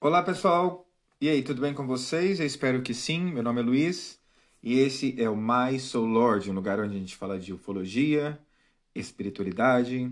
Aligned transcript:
Olá 0.00 0.22
pessoal, 0.22 0.88
e 1.20 1.28
aí, 1.28 1.42
tudo 1.42 1.60
bem 1.60 1.74
com 1.74 1.84
vocês? 1.84 2.38
Eu 2.38 2.46
espero 2.46 2.82
que 2.82 2.94
sim. 2.94 3.32
Meu 3.32 3.42
nome 3.42 3.60
é 3.60 3.64
Luiz 3.64 4.20
e 4.62 4.78
esse 4.78 5.20
é 5.20 5.28
o 5.28 5.36
Mais 5.36 5.82
Soul 5.82 6.06
Lord, 6.06 6.48
um 6.48 6.54
lugar 6.54 6.78
onde 6.78 6.94
a 6.94 6.98
gente 7.00 7.16
fala 7.16 7.36
de 7.36 7.52
ufologia, 7.52 8.38
espiritualidade 8.94 10.08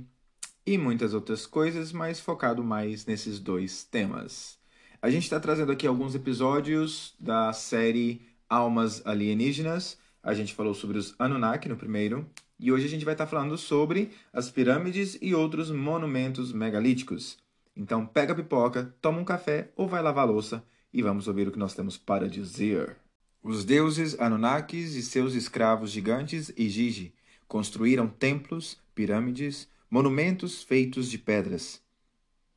e 0.67 0.77
muitas 0.77 1.15
outras 1.15 1.47
coisas, 1.47 1.93
mas 1.93 2.19
focado 2.19 2.65
mais 2.65 3.07
nesses 3.07 3.39
dois 3.39 3.85
temas. 3.85 4.59
A 5.01 5.09
gente 5.09 5.23
está 5.23 5.39
trazendo 5.39 5.71
aqui 5.71 5.87
alguns 5.87 6.17
episódios 6.17 7.15
da 7.21 7.53
série 7.53 8.27
Almas 8.49 9.07
Alienígenas. 9.07 9.97
A 10.21 10.35
gente 10.35 10.53
falou 10.53 10.75
sobre 10.75 10.99
os 10.99 11.15
Anunnaki 11.17 11.69
no 11.69 11.77
primeiro, 11.77 12.29
e 12.59 12.73
hoje 12.73 12.87
a 12.87 12.91
gente 12.91 13.05
vai 13.05 13.15
estar 13.15 13.27
tá 13.27 13.31
falando 13.31 13.57
sobre 13.57 14.11
as 14.33 14.51
pirâmides 14.51 15.17
e 15.23 15.33
outros 15.33 15.71
monumentos 15.71 16.53
megalíticos. 16.53 17.46
Então 17.77 18.07
pega 18.07 18.33
a 18.33 18.37
pipoca, 18.37 18.95
toma 19.03 19.21
um 19.21 19.25
café 19.25 19.71
ou 19.77 19.87
vai 19.87 20.01
lavar 20.01 20.27
louça 20.27 20.65
e 20.93 21.03
vamos 21.03 21.29
ouvir 21.29 21.47
o 21.47 21.53
que 21.53 21.59
nós 21.59 21.75
temos 21.75 21.99
para 21.99 22.29
dizer. 22.29 22.97
Os 23.43 23.65
deuses 23.65 24.19
Anunnakis 24.19 24.95
e 24.95 25.03
seus 25.03 25.35
escravos 25.35 25.91
gigantes 25.91 26.51
e 26.57 26.69
Gigi 26.69 27.15
construíram 27.47 28.09
templos, 28.09 28.79
pirâmides, 28.95 29.69
monumentos 29.91 30.63
feitos 30.63 31.09
de 31.09 31.19
pedras, 31.19 31.81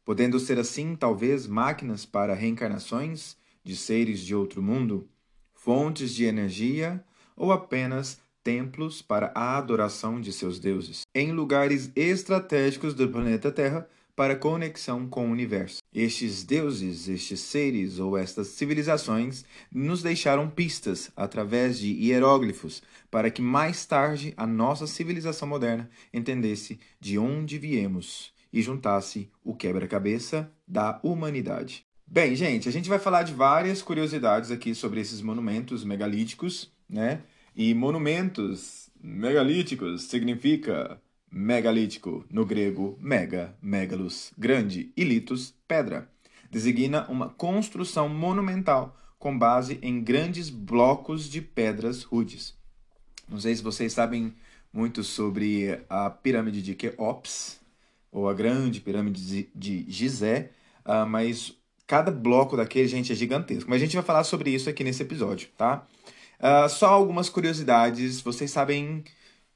podendo 0.04 0.40
ser 0.40 0.58
assim 0.58 0.96
talvez 0.96 1.46
máquinas 1.46 2.06
para 2.06 2.34
reencarnações 2.34 3.38
de 3.64 3.76
seres 3.76 4.22
de 4.22 4.34
outro 4.34 4.64
mundo, 4.64 5.08
fontes 5.54 6.16
de 6.16 6.24
energia 6.24 7.04
ou 7.36 7.52
apenas 7.52 8.20
templos 8.44 9.02
para 9.02 9.32
a 9.36 9.58
adoração 9.58 10.20
de 10.20 10.34
seus 10.34 10.60
deuses, 10.60 11.02
em 11.14 11.32
lugares 11.32 11.92
estratégicos 11.96 12.94
do 12.94 13.08
planeta 13.10 13.52
Terra 13.52 13.88
para 14.20 14.36
conexão 14.36 15.08
com 15.08 15.30
o 15.30 15.32
universo. 15.32 15.78
Estes 15.94 16.44
deuses, 16.44 17.08
estes 17.08 17.40
seres 17.40 18.00
ou 18.00 18.18
estas 18.18 18.50
civilizações 18.50 19.46
nos 19.74 20.04
deixaram 20.04 20.50
pistas 20.50 21.10
através 21.16 21.80
de 21.80 21.88
hieróglifos 21.88 22.84
para 23.10 23.32
que 23.32 23.42
mais 23.42 23.86
tarde 23.86 24.34
a 24.36 24.46
nossa 24.46 24.86
civilização 24.88 25.48
moderna 25.48 25.90
entendesse 26.14 26.82
de 27.00 27.18
onde 27.18 27.58
viemos 27.58 28.34
e 28.52 28.62
juntasse 28.62 29.32
o 29.42 29.56
quebra-cabeça 29.56 30.52
da 30.68 31.00
humanidade. 31.02 31.86
Bem, 32.06 32.36
gente, 32.36 32.68
a 32.68 32.74
gente 32.74 32.90
vai 32.90 33.00
falar 33.00 33.24
de 33.24 33.34
várias 33.34 33.82
curiosidades 33.82 34.52
aqui 34.52 34.76
sobre 34.76 35.00
esses 35.00 35.22
monumentos 35.22 35.86
megalíticos, 35.86 36.70
né? 36.90 37.22
E 37.56 37.74
monumentos 37.74 38.90
megalíticos 39.02 40.10
significa 40.10 41.00
Megalítico, 41.32 42.26
no 42.30 42.46
grego 42.46 42.98
mega, 43.00 43.56
megalos, 43.62 44.32
grande, 44.38 44.92
e 44.98 45.04
litos, 45.04 45.54
pedra. 45.68 46.10
Designa 46.50 47.06
uma 47.08 47.30
construção 47.30 48.10
monumental 48.10 48.98
com 49.20 49.38
base 49.38 49.78
em 49.82 50.02
grandes 50.02 50.50
blocos 50.50 51.30
de 51.30 51.42
pedras 51.42 52.04
rudes. 52.04 52.56
Não 53.28 53.40
sei 53.40 53.56
se 53.56 53.62
vocês 53.62 53.94
sabem 53.94 54.34
muito 54.74 55.04
sobre 55.04 55.80
a 55.90 56.10
pirâmide 56.10 56.62
de 56.62 56.74
Keops, 56.74 57.60
ou 58.12 58.28
a 58.28 58.34
grande 58.34 58.82
pirâmide 58.82 59.50
de 59.54 59.86
Gizé, 59.88 60.52
uh, 60.86 61.06
mas 61.08 61.54
cada 61.86 62.12
bloco 62.12 62.58
daquele, 62.58 62.88
gente, 62.88 63.12
é 63.12 63.16
gigantesco. 63.16 63.70
Mas 63.70 63.82
a 63.82 63.86
gente 63.86 63.96
vai 63.96 64.06
falar 64.06 64.24
sobre 64.24 64.50
isso 64.50 64.70
aqui 64.70 64.84
nesse 64.84 65.04
episódio, 65.04 65.50
tá? 65.58 65.88
Uh, 66.40 66.70
só 66.70 66.88
algumas 66.88 67.30
curiosidades. 67.30 68.22
Vocês 68.22 68.50
sabem 68.52 69.04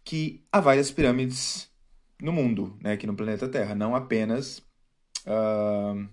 que 0.03 0.43
há 0.51 0.59
várias 0.59 0.91
pirâmides 0.91 1.69
no 2.21 2.31
mundo, 2.31 2.77
né, 2.81 2.93
aqui 2.93 3.07
no 3.07 3.15
planeta 3.15 3.47
Terra, 3.47 3.75
não 3.75 3.95
apenas 3.95 4.59
uh, 5.25 6.07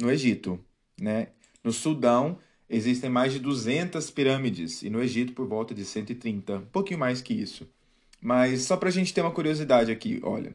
no 0.00 0.10
Egito. 0.10 0.62
Né? 1.00 1.28
No 1.62 1.72
Sudão 1.72 2.38
existem 2.68 3.10
mais 3.10 3.32
de 3.32 3.38
200 3.38 4.10
pirâmides 4.10 4.82
e 4.82 4.90
no 4.90 5.02
Egito 5.02 5.32
por 5.32 5.46
volta 5.46 5.74
de 5.74 5.84
130, 5.84 6.56
um 6.56 6.66
pouquinho 6.66 7.00
mais 7.00 7.20
que 7.20 7.34
isso. 7.34 7.68
Mas 8.20 8.62
só 8.62 8.76
para 8.76 8.88
a 8.88 8.92
gente 8.92 9.14
ter 9.14 9.22
uma 9.22 9.30
curiosidade 9.30 9.90
aqui, 9.90 10.20
olha, 10.22 10.54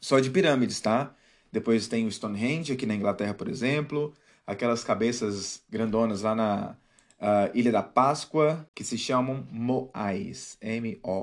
só 0.00 0.20
de 0.20 0.30
pirâmides, 0.30 0.80
tá? 0.80 1.14
Depois 1.50 1.88
tem 1.88 2.06
o 2.06 2.12
Stonehenge 2.12 2.72
aqui 2.72 2.86
na 2.86 2.94
Inglaterra, 2.94 3.34
por 3.34 3.48
exemplo, 3.48 4.14
aquelas 4.46 4.84
cabeças 4.84 5.62
grandonas 5.68 6.22
lá 6.22 6.34
na 6.34 6.76
uh, 7.20 7.50
Ilha 7.54 7.72
da 7.72 7.82
Páscoa, 7.82 8.66
que 8.74 8.84
se 8.84 8.96
chamam 8.98 9.46
Moais. 9.50 10.56
M-O-A-I-S. 10.60 11.16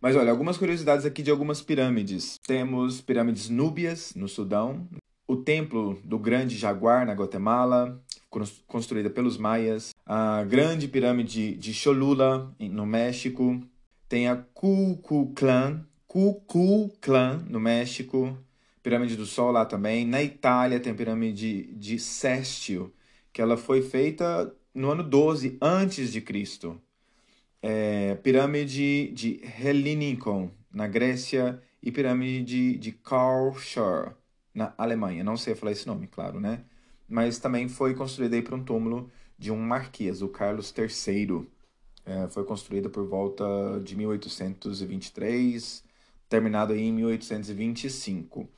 Mas 0.00 0.16
olha, 0.16 0.30
algumas 0.30 0.56
curiosidades 0.56 1.04
aqui 1.04 1.22
de 1.22 1.30
algumas 1.30 1.60
pirâmides. 1.60 2.38
Temos 2.46 3.00
pirâmides 3.02 3.50
núbias, 3.50 4.14
no 4.14 4.28
Sudão. 4.28 4.88
O 5.28 5.36
templo 5.36 6.00
do 6.04 6.18
Grande 6.18 6.56
Jaguar, 6.56 7.06
na 7.06 7.12
Guatemala, 7.12 8.02
construída 8.66 9.10
pelos 9.10 9.36
maias. 9.36 9.94
A 10.06 10.42
grande 10.44 10.88
pirâmide 10.88 11.54
de 11.54 11.74
Cholula, 11.74 12.50
no 12.58 12.86
México. 12.86 13.60
Tem 14.08 14.26
a 14.26 14.36
Kukulcán, 14.36 15.84
Kukulcán, 16.06 17.44
no 17.48 17.60
México. 17.60 18.36
Pirâmide 18.82 19.16
do 19.16 19.26
Sol 19.26 19.52
lá 19.52 19.66
também. 19.66 20.06
Na 20.06 20.22
Itália 20.22 20.80
tem 20.80 20.92
a 20.92 20.96
pirâmide 20.96 21.64
de 21.74 21.98
Sestio, 21.98 22.92
que 23.32 23.40
ela 23.42 23.56
foi 23.56 23.82
feita 23.82 24.54
no 24.74 24.90
ano 24.90 25.02
12 25.02 25.58
antes 25.60 26.12
de 26.12 26.20
Cristo. 26.20 26.80
É, 27.62 28.14
pirâmide 28.16 29.10
de 29.12 29.40
Helinikon, 29.60 30.50
na 30.72 30.86
Grécia, 30.86 31.62
e 31.82 31.90
pirâmide 31.90 32.76
de 32.76 32.92
Karlsruhe, 32.92 34.14
na 34.54 34.74
Alemanha. 34.76 35.24
Não 35.24 35.36
sei 35.36 35.54
falar 35.54 35.72
esse 35.72 35.86
nome, 35.86 36.06
claro, 36.06 36.40
né? 36.40 36.64
Mas 37.08 37.38
também 37.38 37.68
foi 37.68 37.94
construída 37.94 38.36
aí 38.36 38.42
para 38.42 38.54
um 38.56 38.64
túmulo 38.64 39.10
de 39.38 39.50
um 39.50 39.58
marquês, 39.58 40.22
o 40.22 40.28
Carlos 40.28 40.72
III. 40.76 41.46
É, 42.04 42.28
foi 42.28 42.44
construída 42.44 42.88
por 42.88 43.06
volta 43.06 43.44
de 43.84 43.96
1823, 43.96 45.84
terminado 46.28 46.72
aí 46.72 46.82
em 46.82 46.92
1825. 46.92 48.48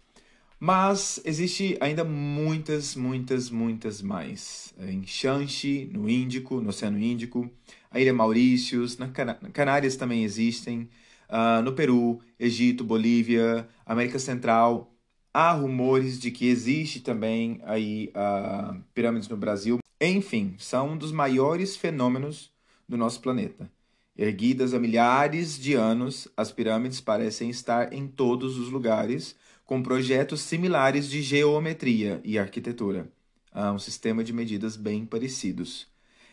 Mas 0.65 1.21
existe 1.25 1.77
ainda 1.81 2.05
muitas, 2.05 2.95
muitas, 2.95 3.51
muitas 3.51 4.01
mais. 4.01 4.73
Em 4.79 5.05
Shanxi, 5.05 5.91
no 5.93 6.09
Índico, 6.09 6.61
no 6.61 6.69
Oceano 6.69 7.01
Índico, 7.01 7.51
a 7.91 7.99
Ilha 7.99 8.15
Maurícios, 8.15 8.97
na 8.97 9.09
Canárias 9.09 9.97
também 9.97 10.23
existem, 10.23 10.89
uh, 11.29 11.61
no 11.65 11.73
Peru, 11.73 12.21
Egito, 12.39 12.85
Bolívia, 12.85 13.67
América 13.85 14.21
Central. 14.21 14.95
Há 15.35 15.51
rumores 15.51 16.21
de 16.21 16.31
que 16.31 16.47
existe 16.47 17.01
também 17.01 17.61
aí 17.65 18.13
uh, 18.15 18.81
pirâmides 18.95 19.29
no 19.29 19.37
Brasil. 19.37 19.81
Enfim, 20.01 20.55
são 20.59 20.91
um 20.91 20.97
dos 20.97 21.11
maiores 21.11 21.75
fenômenos 21.75 22.53
do 22.89 22.97
nosso 22.97 23.21
planeta. 23.21 23.69
Erguidas 24.17 24.75
há 24.75 24.79
milhares 24.79 25.59
de 25.59 25.75
anos, 25.75 26.29
as 26.37 26.53
pirâmides 26.53 27.01
parecem 27.01 27.51
estar 27.51 27.93
em 27.93 28.07
todos 28.07 28.59
os 28.59 28.69
lugares 28.69 29.35
com 29.65 29.83
projetos 29.83 30.41
similares 30.41 31.09
de 31.09 31.23
geometria 31.23 32.21
e 32.25 32.39
arquitetura, 32.39 33.11
a 33.51 33.73
um 33.73 33.79
sistema 33.79 34.23
de 34.25 34.33
medidas 34.33 34.77
bem 34.77 35.07
parecidos. 35.07 35.87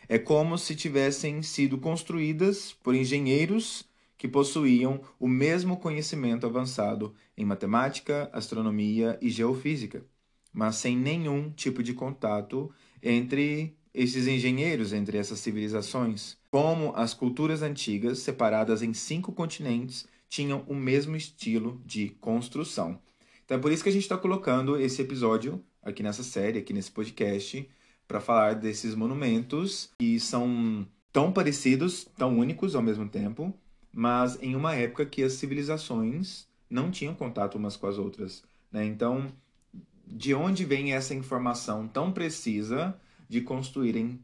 É 0.08 0.18
como 0.18 0.58
se 0.58 0.74
tivessem 0.74 1.42
sido 1.42 1.78
construídas 1.78 2.72
por 2.82 2.94
engenheiros 2.94 3.84
que 4.18 4.28
possuíam 4.28 5.00
o 5.18 5.26
mesmo 5.26 5.76
conhecimento 5.76 6.44
avançado 6.44 7.14
em 7.36 7.44
matemática, 7.44 8.28
astronomia 8.32 9.18
e 9.22 9.30
geofísica, 9.30 10.04
mas 10.52 10.76
sem 10.76 10.96
nenhum 10.96 11.50
tipo 11.50 11.82
de 11.82 11.94
contato 11.94 12.70
entre 13.02 13.76
esses 13.94 14.26
engenheiros, 14.26 14.92
entre 14.92 15.16
essas 15.16 15.40
civilizações. 15.40 16.36
Como 16.50 16.92
as 16.94 17.14
culturas 17.14 17.62
antigas, 17.62 18.18
separadas 18.18 18.82
em 18.82 18.92
cinco 18.92 19.32
continentes, 19.32 20.06
tinham 20.28 20.64
o 20.66 20.74
mesmo 20.74 21.16
estilo 21.16 21.80
de 21.84 22.10
construção. 22.20 23.00
Então 23.50 23.58
é 23.58 23.60
por 23.60 23.72
isso 23.72 23.82
que 23.82 23.88
a 23.88 23.92
gente 23.92 24.02
está 24.02 24.16
colocando 24.16 24.80
esse 24.80 25.02
episódio 25.02 25.60
aqui 25.82 26.04
nessa 26.04 26.22
série, 26.22 26.60
aqui 26.60 26.72
nesse 26.72 26.88
podcast, 26.88 27.68
para 28.06 28.20
falar 28.20 28.54
desses 28.54 28.94
monumentos 28.94 29.90
que 29.98 30.20
são 30.20 30.86
tão 31.12 31.32
parecidos, 31.32 32.06
tão 32.16 32.38
únicos 32.38 32.76
ao 32.76 32.82
mesmo 32.82 33.08
tempo, 33.08 33.52
mas 33.92 34.40
em 34.40 34.54
uma 34.54 34.76
época 34.76 35.04
que 35.04 35.20
as 35.20 35.32
civilizações 35.32 36.46
não 36.70 36.92
tinham 36.92 37.12
contato 37.12 37.56
umas 37.56 37.76
com 37.76 37.88
as 37.88 37.98
outras. 37.98 38.44
Né? 38.70 38.84
Então, 38.84 39.26
de 40.06 40.32
onde 40.32 40.64
vem 40.64 40.92
essa 40.92 41.12
informação 41.12 41.88
tão 41.88 42.12
precisa 42.12 42.96
de 43.28 43.40
construírem 43.40 44.20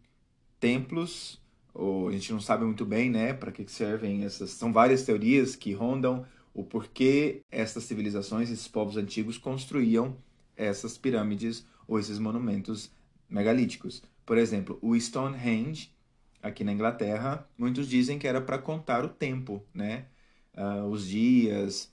templos? 0.61 1.43
Ou 1.75 2.07
a 2.07 2.13
gente 2.13 2.33
não 2.33 2.41
sabe 2.41 2.65
muito 2.65 2.87
bem, 2.87 3.11
né, 3.11 3.35
para 3.35 3.51
que 3.51 3.67
servem 3.67 4.23
essas. 4.23 4.51
São 4.51 4.73
várias 4.73 5.03
teorias 5.03 5.57
que 5.57 5.73
rondam 5.73 6.25
o 6.57 6.65
porquê 6.65 7.43
essas 7.51 7.85
civilizações, 7.85 8.51
esses 8.51 8.67
povos 8.67 8.97
antigos 8.97 9.37
construíam 9.37 10.17
essas 10.57 10.97
pirâmides 10.97 11.67
ou 11.87 11.99
esses 11.99 12.19
monumentos 12.19 12.91
megalíticos. 13.29 14.03
Por 14.25 14.39
exemplo, 14.39 14.79
o 14.81 14.99
Stonehenge, 14.99 15.95
aqui 16.43 16.65
na 16.65 16.73
Inglaterra, 16.73 17.47
muitos 17.59 17.87
dizem 17.87 18.19
que 18.19 18.27
era 18.27 18.41
para 18.41 18.57
contar 18.57 19.05
o 19.05 19.09
tempo, 19.09 19.63
né? 19.75 20.07
Uh, 20.55 20.87
os 20.87 21.07
dias, 21.07 21.93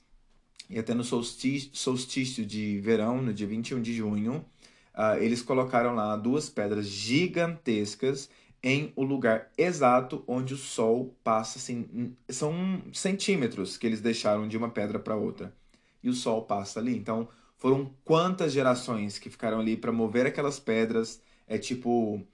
e 0.70 0.78
até 0.78 0.94
no 0.94 1.04
solstício, 1.04 2.46
de 2.46 2.80
verão, 2.80 3.20
no 3.20 3.34
dia 3.34 3.46
21 3.46 3.82
de 3.82 3.92
junho, 3.92 4.46
uh, 4.94 5.20
eles 5.20 5.42
colocaram 5.42 5.94
lá 5.94 6.16
duas 6.16 6.48
pedras 6.48 6.86
gigantescas 6.86 8.30
em 8.64 8.94
o 8.96 9.04
lugar 9.04 9.50
exato 9.58 10.24
onde 10.26 10.54
o 10.54 10.56
sol 10.56 11.14
passa, 11.22 11.58
assim, 11.58 12.16
são 12.30 12.82
centímetros 12.94 13.76
que 13.76 13.86
eles 13.86 14.00
deixaram 14.00 14.48
de 14.48 14.56
uma 14.56 14.70
pedra 14.70 14.98
para 14.98 15.14
outra. 15.14 15.54
E 16.02 16.08
o 16.08 16.14
sol 16.14 16.46
passa 16.46 16.80
ali. 16.80 16.96
Então, 16.96 17.28
foram 17.58 17.94
quantas 18.04 18.54
gerações 18.54 19.18
que 19.18 19.28
ficaram 19.28 19.60
ali 19.60 19.76
para 19.76 19.92
mover 19.92 20.26
aquelas 20.26 20.58
pedras? 20.58 21.20
É 21.46 21.58
tipo 21.58 22.26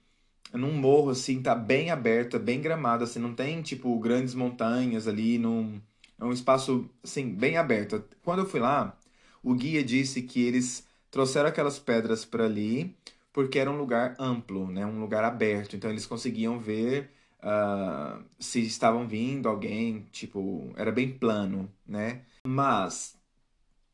num 0.53 0.73
morro 0.73 1.11
assim, 1.11 1.41
tá 1.41 1.53
bem 1.53 1.91
aberto, 1.91 2.37
é 2.37 2.39
bem 2.39 2.61
gramado, 2.61 3.03
assim, 3.03 3.19
não 3.19 3.33
tem 3.33 3.61
tipo 3.61 3.97
grandes 3.99 4.33
montanhas 4.33 5.07
ali, 5.07 5.37
num 5.37 5.81
é 6.19 6.23
um 6.23 6.31
espaço 6.31 6.89
assim 7.03 7.33
bem 7.33 7.57
aberto. 7.57 8.03
Quando 8.23 8.39
eu 8.39 8.45
fui 8.45 8.59
lá, 8.61 8.97
o 9.43 9.53
guia 9.53 9.83
disse 9.83 10.21
que 10.21 10.41
eles 10.41 10.87
trouxeram 11.09 11.49
aquelas 11.49 11.77
pedras 11.77 12.23
para 12.23 12.45
ali 12.45 12.95
porque 13.33 13.59
era 13.59 13.71
um 13.71 13.77
lugar 13.77 14.15
amplo, 14.19 14.69
né? 14.71 14.85
Um 14.85 14.99
lugar 14.99 15.23
aberto, 15.23 15.75
então 15.75 15.89
eles 15.89 16.05
conseguiam 16.05 16.59
ver 16.59 17.11
uh, 17.39 18.23
se 18.39 18.61
estavam 18.61 19.07
vindo 19.07 19.47
alguém, 19.49 20.07
tipo, 20.11 20.71
era 20.75 20.91
bem 20.91 21.11
plano, 21.17 21.71
né? 21.85 22.23
Mas 22.45 23.17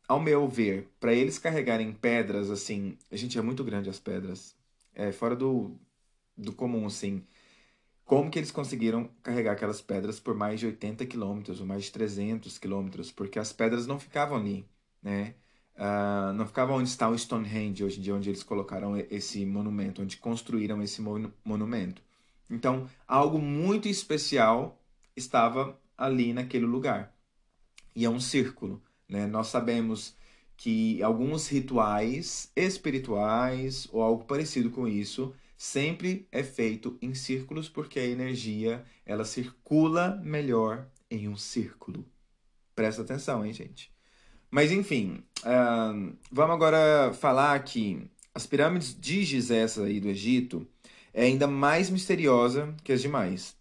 ao 0.08 0.20
meu 0.22 0.48
ver, 0.48 0.90
para 1.00 1.14
eles 1.14 1.38
carregarem 1.40 1.92
pedras 1.94 2.50
assim, 2.50 2.98
a 3.12 3.16
gente 3.18 3.38
é 3.38 3.42
muito 3.42 3.64
grande 3.64 3.90
as 3.90 4.00
pedras, 4.00 4.56
é 4.94 5.12
fora 5.12 5.36
do 5.36 5.78
do 6.38 6.54
comum, 6.54 6.86
assim. 6.86 7.24
Como 8.06 8.32
que 8.32 8.40
eles 8.40 8.52
conseguiram 8.52 9.10
carregar 9.24 9.54
aquelas 9.54 9.82
pedras 9.82 10.20
por 10.20 10.36
mais 10.36 10.60
de 10.60 10.66
80 10.68 11.06
quilômetros, 11.06 11.60
ou 11.60 11.66
mais 11.68 11.84
de 11.86 11.92
300 11.92 12.58
quilômetros? 12.58 13.12
Porque 13.12 13.40
as 13.40 13.52
pedras 13.52 13.88
não 13.88 14.00
ficavam 14.00 14.38
ali, 14.38 14.66
né? 15.02 15.36
Uh, 15.78 16.34
não 16.34 16.48
ficava 16.48 16.74
onde 16.74 16.90
está 16.90 17.08
o 17.08 17.18
Stonehenge 17.18 17.84
hoje 17.84 18.00
em 18.00 18.02
dia, 18.02 18.16
onde 18.16 18.30
eles 18.30 18.42
colocaram 18.42 18.98
esse 19.12 19.46
monumento, 19.46 20.02
onde 20.02 20.18
construíram 20.18 20.82
esse 20.82 21.02
mon 21.02 21.30
monumento. 21.46 22.02
Então, 22.50 22.90
algo 23.08 23.40
muito 23.40 23.88
especial 23.88 24.82
estava 25.16 25.80
ali 25.96 26.34
naquele 26.34 26.66
lugar. 26.66 27.14
E 27.96 28.06
é 28.06 28.10
um 28.10 28.20
círculo. 28.20 28.82
Né? 29.08 29.28
Nós 29.28 29.48
sabemos 29.48 30.16
que 30.56 31.02
alguns 31.04 31.48
rituais 31.48 32.52
espirituais 32.56 33.88
ou 33.92 34.02
algo 34.02 34.26
parecido 34.26 34.72
com 34.72 34.88
isso 34.88 35.36
sempre 35.56 36.28
é 36.32 36.44
feito 36.44 36.98
em 37.02 37.14
círculos 37.14 37.70
porque 37.70 38.00
a 38.00 38.06
energia 38.06 38.84
ela 39.06 39.26
circula 39.26 40.20
melhor 40.24 40.88
em 41.10 41.28
um 41.28 41.38
círculo. 41.38 42.06
Presta 42.76 43.02
atenção, 43.04 43.46
hein, 43.46 43.54
gente? 43.54 43.92
Mas 44.50 44.72
enfim, 44.72 45.24
uh, 45.44 46.16
vamos 46.32 46.56
agora 46.56 47.14
falar 47.14 47.60
que 47.64 48.02
as 48.34 48.46
pirâmides 48.46 48.96
de 49.00 49.24
Gizé 49.24 49.66
aí 49.84 50.00
do 50.00 50.10
Egito 50.10 50.66
é 51.14 51.24
ainda 51.24 51.48
mais 51.48 51.90
misteriosa 51.90 52.74
que 52.84 52.94
as 52.94 53.02
demais. 53.02 53.56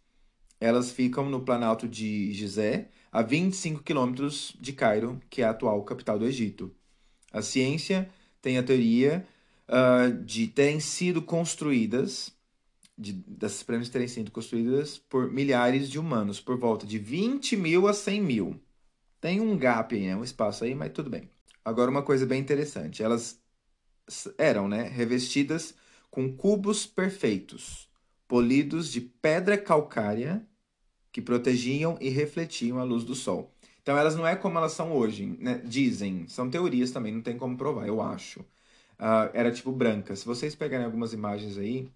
Elas 0.60 0.90
ficam 0.90 1.28
no 1.28 1.40
planalto 1.40 1.88
de 1.88 2.32
Gizé, 2.32 2.88
a 3.10 3.22
25 3.22 3.82
quilômetros 3.82 4.54
de 4.60 4.72
Cairo, 4.72 5.20
que 5.28 5.42
é 5.42 5.44
a 5.44 5.50
atual 5.50 5.82
capital 5.84 6.18
do 6.18 6.26
Egito. 6.26 6.70
A 7.32 7.42
ciência 7.42 8.08
tem 8.40 8.58
a 8.58 8.62
teoria 8.62 9.26
uh, 9.68 10.24
de 10.24 10.46
terem 10.46 10.80
sido 10.80 11.20
construídas, 11.20 12.32
de, 12.96 13.12
dessas 13.12 13.62
pirâmides 13.62 13.90
terem 13.90 14.08
sido 14.08 14.30
construídas 14.30 14.98
por 14.98 15.30
milhares 15.30 15.90
de 15.90 15.98
humanos, 15.98 16.40
por 16.40 16.58
volta 16.58 16.86
de 16.86 16.98
20 16.98 17.56
mil 17.56 17.88
a 17.88 17.92
100 17.92 18.22
mil. 18.22 18.60
Tem 19.20 19.40
um 19.40 19.56
gap 19.56 19.94
aí, 19.94 20.06
né? 20.06 20.16
um 20.16 20.24
espaço 20.24 20.64
aí, 20.64 20.74
mas 20.74 20.92
tudo 20.92 21.10
bem. 21.10 21.28
Agora, 21.64 21.90
uma 21.90 22.02
coisa 22.02 22.26
bem 22.26 22.40
interessante: 22.40 23.02
elas 23.02 23.40
eram 24.38 24.68
né, 24.68 24.82
revestidas 24.82 25.74
com 26.10 26.34
cubos 26.34 26.86
perfeitos, 26.86 27.88
polidos 28.28 28.90
de 28.90 29.00
pedra 29.00 29.58
calcária 29.58 30.46
que 31.10 31.20
protegiam 31.20 31.96
e 32.00 32.08
refletiam 32.08 32.78
a 32.78 32.84
luz 32.84 33.04
do 33.04 33.14
sol. 33.14 33.52
Então, 33.82 33.96
elas 33.96 34.16
não 34.16 34.26
é 34.26 34.36
como 34.36 34.58
elas 34.58 34.72
são 34.72 34.92
hoje, 34.92 35.26
né? 35.38 35.60
dizem, 35.64 36.26
são 36.28 36.50
teorias 36.50 36.90
também, 36.90 37.12
não 37.12 37.22
tem 37.22 37.38
como 37.38 37.56
provar, 37.56 37.86
eu 37.86 38.02
acho 38.02 38.44
uh, 38.98 39.30
era 39.32 39.50
tipo 39.50 39.72
branca. 39.72 40.14
Se 40.16 40.24
vocês 40.24 40.54
pegarem 40.54 40.86
algumas 40.86 41.12
imagens 41.12 41.58
aí, 41.58 41.90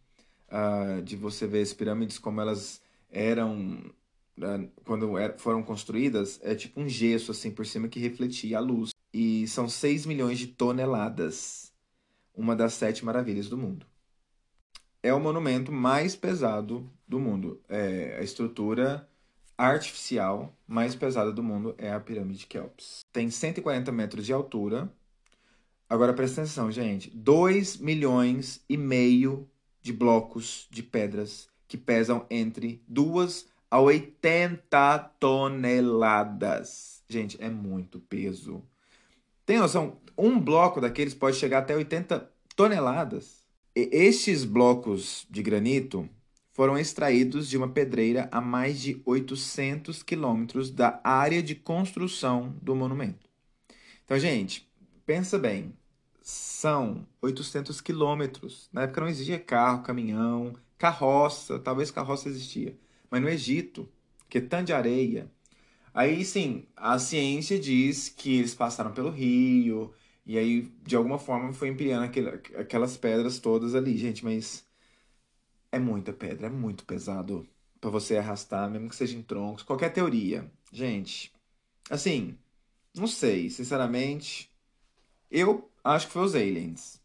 uh, 0.49 1.03
de 1.03 1.17
você 1.17 1.47
ver 1.47 1.63
as 1.63 1.73
pirâmides 1.73 2.19
como 2.19 2.41
elas 2.41 2.81
eram 3.11 3.83
quando 4.85 5.19
er, 5.19 5.39
foram 5.39 5.63
construídas, 5.63 6.41
é 6.43 6.55
tipo 6.55 6.81
um 6.81 6.89
gesso 6.89 7.31
assim 7.31 7.51
por 7.51 7.67
cima 7.67 7.89
que 7.89 8.01
refletia 8.01 8.59
a 8.59 8.61
luz. 8.61 8.91
E 9.13 9.47
são 9.49 9.69
6 9.69 10.07
milhões 10.07 10.39
de 10.39 10.47
toneladas. 10.47 11.73
Uma 12.35 12.57
das 12.57 12.75
sete 12.75 13.05
maravilhas 13.05 13.49
do 13.49 13.59
mundo. 13.59 13.85
É 15.03 15.13
o 15.13 15.21
monumento 15.21 15.73
mais 15.73 16.15
pesado 16.15 16.89
do 17.07 17.19
mundo. 17.19 17.61
É 17.69 18.17
a 18.19 18.23
estrutura 18.23 19.07
artificial 19.59 20.57
mais 20.67 20.95
pesada 20.95 21.31
do 21.33 21.43
mundo 21.43 21.75
é 21.77 21.93
a 21.93 22.01
pirâmide 22.01 22.39
de 22.39 22.47
Kelps. 22.47 23.01
Tem 23.13 23.29
140 23.31 23.93
metros 23.93 24.25
de 24.25 24.33
altura, 24.33 24.91
Agora 25.91 26.15
presta 26.15 26.43
atenção, 26.43 26.71
gente. 26.71 27.11
2 27.11 27.79
milhões 27.79 28.65
e 28.69 28.77
meio 28.77 29.51
de 29.83 29.93
blocos 29.93 30.69
de 30.71 30.85
pedras 30.85 31.49
que 31.67 31.77
pesam 31.77 32.25
entre 32.31 32.81
2 32.87 33.49
a 33.71 33.81
80 33.81 34.99
toneladas. 35.21 37.03
Gente, 37.09 37.41
é 37.41 37.49
muito 37.49 38.01
peso. 38.01 38.63
Tem 39.47 39.59
noção? 39.59 39.99
Um 40.17 40.39
bloco 40.39 40.81
daqueles 40.81 41.15
pode 41.15 41.37
chegar 41.37 41.59
até 41.59 41.77
80 41.77 42.31
toneladas. 42.57 43.45
E 43.75 43.89
estes 43.93 44.45
blocos 44.45 45.27
de 45.31 45.43
granito 45.43 46.09
foram 46.53 46.77
extraídos 46.77 47.49
de 47.49 47.57
uma 47.57 47.69
pedreira 47.69 48.29
a 48.33 48.41
mais 48.41 48.81
de 48.81 49.01
800 49.05 50.03
quilômetros 50.03 50.71
da 50.71 51.01
área 51.05 51.43
de 51.43 51.55
construção 51.55 52.55
do 52.61 52.75
monumento. 52.75 53.29
Então, 54.05 54.19
gente, 54.19 54.69
pensa 55.07 55.39
bem 55.39 55.73
são 56.23 57.07
800 57.23 57.81
quilômetros. 57.81 58.69
Na 58.73 58.83
época 58.83 59.01
não 59.01 59.09
existia 59.09 59.39
carro, 59.39 59.83
caminhão, 59.83 60.55
carroça, 60.79 61.59
talvez 61.59 61.91
carroça 61.91 62.29
existia. 62.29 62.79
Mas 63.11 63.21
no 63.23 63.29
Egito, 63.29 63.89
que 64.29 64.39
é 64.39 64.41
tanto 64.41 64.67
de 64.67 64.73
areia. 64.73 65.31
Aí 65.95 66.25
sim, 66.25 66.67
a 66.77 66.99
ciência 66.99 67.59
diz 67.59 68.09
que 68.09 68.39
eles 68.39 68.55
passaram 68.55 68.93
pelo 68.93 69.11
rio, 69.11 69.93
e 70.25 70.39
aí 70.39 70.63
de 70.83 70.97
alguma 70.97 71.19
forma 71.19 71.53
foi 71.53 71.69
empilhando 71.69 72.05
aquelas 72.59 72.97
pedras 72.97 73.39
todas 73.39 73.75
ali. 73.75 73.97
Gente, 73.99 74.25
mas 74.25 74.65
é 75.73 75.79
muita 75.79 76.13
pedra, 76.13 76.47
é 76.47 76.51
muito 76.51 76.85
pesado 76.85 77.47
para 77.81 77.91
você 77.91 78.17
arrastar, 78.19 78.71
mesmo 78.71 78.89
que 78.89 78.97
seja 78.97 79.17
em 79.17 79.23
troncos, 79.23 79.63
qualquer 79.65 79.91
teoria. 79.93 80.51
Gente, 80.73 81.33
assim, 81.91 82.39
não 82.95 83.07
sei, 83.07 83.51
sinceramente. 83.51 84.51
Eu 85.31 85.71
Acho 85.83 86.07
que 86.07 86.13
foi 86.13 86.23
os 86.23 86.35
aliens. 86.35 87.01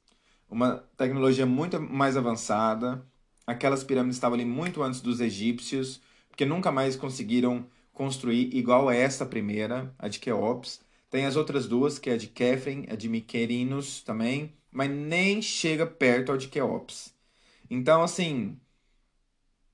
Uma 0.50 0.77
tecnologia 0.97 1.45
muito 1.45 1.79
mais 1.79 2.17
avançada. 2.17 3.05
Aquelas 3.45 3.83
pirâmides 3.83 4.17
estavam 4.17 4.35
ali 4.35 4.45
muito 4.45 4.81
antes 4.81 5.01
dos 5.01 5.19
egípcios, 5.21 6.01
porque 6.29 6.45
nunca 6.45 6.71
mais 6.71 6.95
conseguiram 6.95 7.65
construir 7.93 8.55
igual 8.55 8.89
a 8.89 8.95
essa 8.95 9.25
primeira, 9.25 9.93
a 9.97 10.07
de 10.07 10.19
Keops. 10.19 10.81
Tem 11.09 11.25
as 11.25 11.35
outras 11.35 11.67
duas, 11.67 11.99
que 11.99 12.09
é 12.09 12.13
a 12.13 12.17
de 12.17 12.27
Kefren, 12.27 12.85
a 12.89 12.95
de 12.95 13.07
Miquerinos 13.07 14.01
também, 14.01 14.53
mas 14.71 14.89
nem 14.89 15.41
chega 15.41 15.85
perto 15.85 16.31
ao 16.31 16.37
de 16.37 16.47
Keops. 16.47 17.13
Então, 17.69 18.03
assim, 18.03 18.57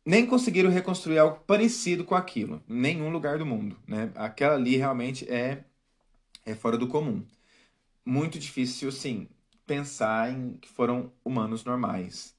nem 0.05 0.25
conseguiram 0.25 0.69
reconstruir 0.69 1.17
algo 1.17 1.39
parecido 1.47 2.03
com 2.03 2.15
aquilo, 2.15 2.61
em 2.69 2.75
nenhum 2.75 3.09
lugar 3.09 3.37
do 3.37 3.45
mundo. 3.45 3.77
Né? 3.87 4.11
Aquela 4.15 4.55
ali 4.55 4.75
realmente 4.77 5.27
é, 5.31 5.63
é 6.45 6.53
fora 6.53 6.77
do 6.77 6.87
comum 6.87 7.25
muito 8.05 8.39
difícil, 8.39 8.91
sim, 8.91 9.27
pensar 9.65 10.31
em 10.31 10.57
que 10.57 10.67
foram 10.67 11.11
humanos 11.23 11.63
normais 11.63 12.35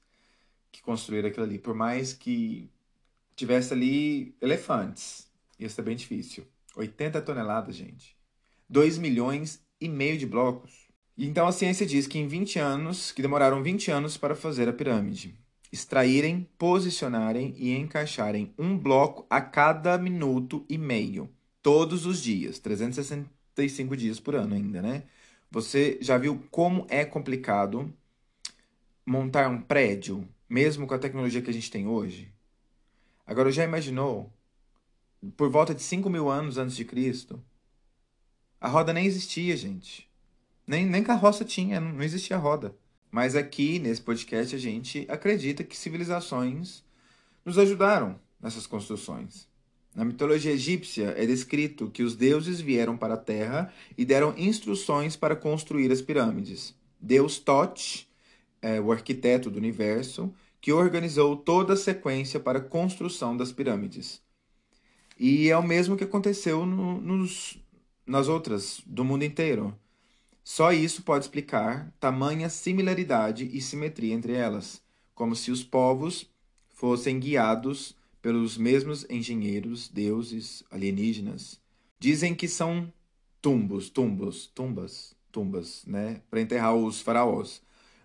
que 0.73 0.81
construíram 0.81 1.29
aquilo 1.29 1.45
ali. 1.45 1.59
Por 1.59 1.75
mais 1.75 2.11
que 2.11 2.69
tivesse 3.35 3.71
ali 3.71 4.35
elefantes, 4.41 5.31
ia 5.57 5.69
ser 5.69 5.83
bem 5.83 5.95
difícil. 5.95 6.45
80 6.75 7.21
toneladas, 7.21 7.75
gente. 7.75 8.17
2 8.67 8.97
milhões 8.97 9.63
e 9.79 9.87
meio 9.87 10.17
de 10.17 10.25
blocos. 10.25 10.87
Então 11.15 11.45
a 11.45 11.51
ciência 11.51 11.85
diz 11.85 12.07
que 12.07 12.17
em 12.17 12.27
20 12.27 12.57
anos, 12.57 13.11
que 13.11 13.21
demoraram 13.21 13.61
20 13.61 13.91
anos 13.91 14.17
para 14.17 14.35
fazer 14.35 14.67
a 14.67 14.73
pirâmide, 14.73 15.37
extraírem, 15.71 16.49
posicionarem 16.57 17.53
e 17.55 17.71
encaixarem 17.77 18.51
um 18.57 18.75
bloco 18.75 19.27
a 19.29 19.39
cada 19.39 19.95
minuto 19.99 20.65
e 20.67 20.75
meio, 20.75 21.29
todos 21.61 22.07
os 22.07 22.21
dias, 22.21 22.57
365 22.57 23.95
dias 23.95 24.19
por 24.19 24.33
ano 24.33 24.55
ainda, 24.55 24.81
né? 24.81 25.03
Você 25.51 25.99
já 26.01 26.17
viu 26.17 26.43
como 26.49 26.87
é 26.89 27.05
complicado 27.05 27.93
montar 29.05 29.47
um 29.49 29.61
prédio, 29.61 30.27
mesmo 30.53 30.85
com 30.85 30.93
a 30.93 30.99
tecnologia 30.99 31.41
que 31.41 31.49
a 31.49 31.53
gente 31.53 31.71
tem 31.71 31.87
hoje? 31.87 32.31
Agora, 33.25 33.51
já 33.51 33.63
imaginou? 33.63 34.31
Por 35.35 35.49
volta 35.49 35.73
de 35.73 35.81
5 35.81 36.07
mil 36.11 36.29
anos 36.29 36.59
antes 36.59 36.75
de 36.75 36.85
Cristo, 36.85 37.43
a 38.61 38.67
roda 38.67 38.93
nem 38.93 39.07
existia, 39.07 39.57
gente. 39.57 40.07
Nem, 40.67 40.85
nem 40.85 41.03
carroça 41.03 41.43
tinha, 41.43 41.79
não 41.79 42.03
existia 42.03 42.37
roda. 42.37 42.75
Mas 43.09 43.35
aqui, 43.35 43.79
nesse 43.79 43.99
podcast, 43.99 44.55
a 44.55 44.59
gente 44.59 45.07
acredita 45.09 45.63
que 45.63 45.75
civilizações 45.75 46.83
nos 47.43 47.57
ajudaram 47.57 48.19
nessas 48.39 48.67
construções. 48.67 49.47
Na 49.95 50.05
mitologia 50.05 50.51
egípcia 50.51 51.15
é 51.17 51.25
descrito 51.25 51.89
que 51.89 52.03
os 52.03 52.15
deuses 52.15 52.61
vieram 52.61 52.95
para 52.95 53.15
a 53.15 53.17
terra 53.17 53.73
e 53.97 54.05
deram 54.05 54.35
instruções 54.37 55.15
para 55.15 55.35
construir 55.35 55.91
as 55.91 56.01
pirâmides. 56.01 56.75
Deus 57.01 57.39
Tot, 57.39 58.07
é, 58.61 58.79
o 58.79 58.91
arquiteto 58.91 59.49
do 59.49 59.57
universo, 59.57 60.31
que 60.63 60.71
organizou 60.71 61.35
toda 61.35 61.73
a 61.73 61.75
sequência 61.75 62.39
para 62.39 62.59
a 62.59 62.63
construção 62.63 63.35
das 63.35 63.51
pirâmides. 63.51 64.21
E 65.19 65.49
é 65.49 65.57
o 65.57 65.61
mesmo 65.61 65.97
que 65.97 66.05
aconteceu 66.05 66.65
no, 66.65 67.01
nos, 67.01 67.61
nas 68.05 68.29
outras 68.29 68.81
do 68.85 69.03
mundo 69.03 69.25
inteiro. 69.25 69.77
Só 70.41 70.71
isso 70.71 71.03
pode 71.03 71.25
explicar 71.25 71.93
tamanha 71.99 72.47
similaridade 72.47 73.49
e 73.51 73.59
simetria 73.59 74.13
entre 74.13 74.35
elas, 74.35 74.81
como 75.13 75.35
se 75.35 75.51
os 75.51 75.65
povos 75.65 76.31
fossem 76.69 77.19
guiados 77.19 77.93
pelos 78.21 78.57
mesmos 78.57 79.05
engenheiros, 79.09 79.89
deuses, 79.89 80.63
alienígenas. 80.71 81.59
Dizem 81.99 82.33
que 82.33 82.47
são 82.47 82.89
tumbos, 83.41 83.89
tumbos, 83.89 84.47
tumbas, 84.47 85.13
tumbas, 85.29 85.83
né, 85.85 86.21
para 86.29 86.39
enterrar 86.39 86.73
os 86.73 87.01
faraós. 87.01 87.61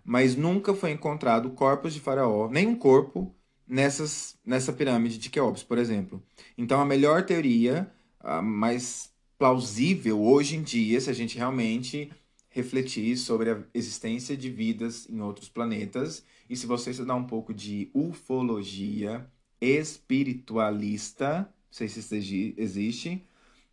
Mas 0.09 0.35
nunca 0.35 0.73
foi 0.73 0.93
encontrado 0.93 1.50
corpos 1.50 1.93
de 1.93 2.00
faraó, 2.00 2.49
nem 2.49 2.67
um 2.67 2.75
corpo 2.75 3.31
nessas 3.67 4.38
nessa 4.43 4.73
pirâmide 4.73 5.19
de 5.19 5.29
Queops, 5.29 5.62
por 5.62 5.77
exemplo. 5.77 6.23
Então 6.57 6.81
a 6.81 6.85
melhor 6.87 7.27
teoria, 7.27 7.93
a 8.19 8.41
mais 8.41 9.12
plausível 9.38 10.19
hoje 10.23 10.57
em 10.57 10.62
dia, 10.62 10.99
se 10.99 11.11
a 11.11 11.12
gente 11.12 11.37
realmente 11.37 12.11
refletir 12.49 13.19
sobre 13.19 13.50
a 13.50 13.62
existência 13.75 14.35
de 14.35 14.49
vidas 14.49 15.07
em 15.11 15.21
outros 15.21 15.50
planetas, 15.50 16.25
e 16.49 16.57
se 16.57 16.67
você 16.67 16.91
estudar 16.91 17.15
um 17.15 17.25
pouco 17.25 17.53
de 17.53 17.91
ufologia, 17.93 19.31
espiritualista, 19.61 21.41
não 21.41 21.47
sei 21.71 21.87
se 21.87 22.55
existe, 22.57 23.23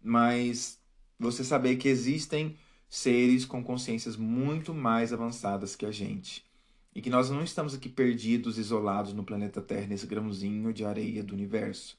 mas 0.03 0.81
você 1.17 1.45
saber 1.45 1.77
que 1.77 1.87
existem 1.87 2.57
seres 2.89 3.45
com 3.45 3.63
consciências 3.63 4.15
muito 4.15 4.73
mais 4.73 5.11
avançadas 5.11 5.75
que 5.75 5.85
a 5.85 5.91
gente. 5.91 6.43
E 6.93 7.01
que 7.01 7.09
nós 7.09 7.29
não 7.29 7.43
estamos 7.43 7.73
aqui 7.73 7.89
perdidos, 7.89 8.57
isolados 8.57 9.13
no 9.13 9.23
planeta 9.23 9.61
Terra, 9.61 9.87
nesse 9.87 10.07
grãozinho 10.07 10.73
de 10.73 10.85
areia 10.85 11.23
do 11.23 11.33
universo. 11.33 11.97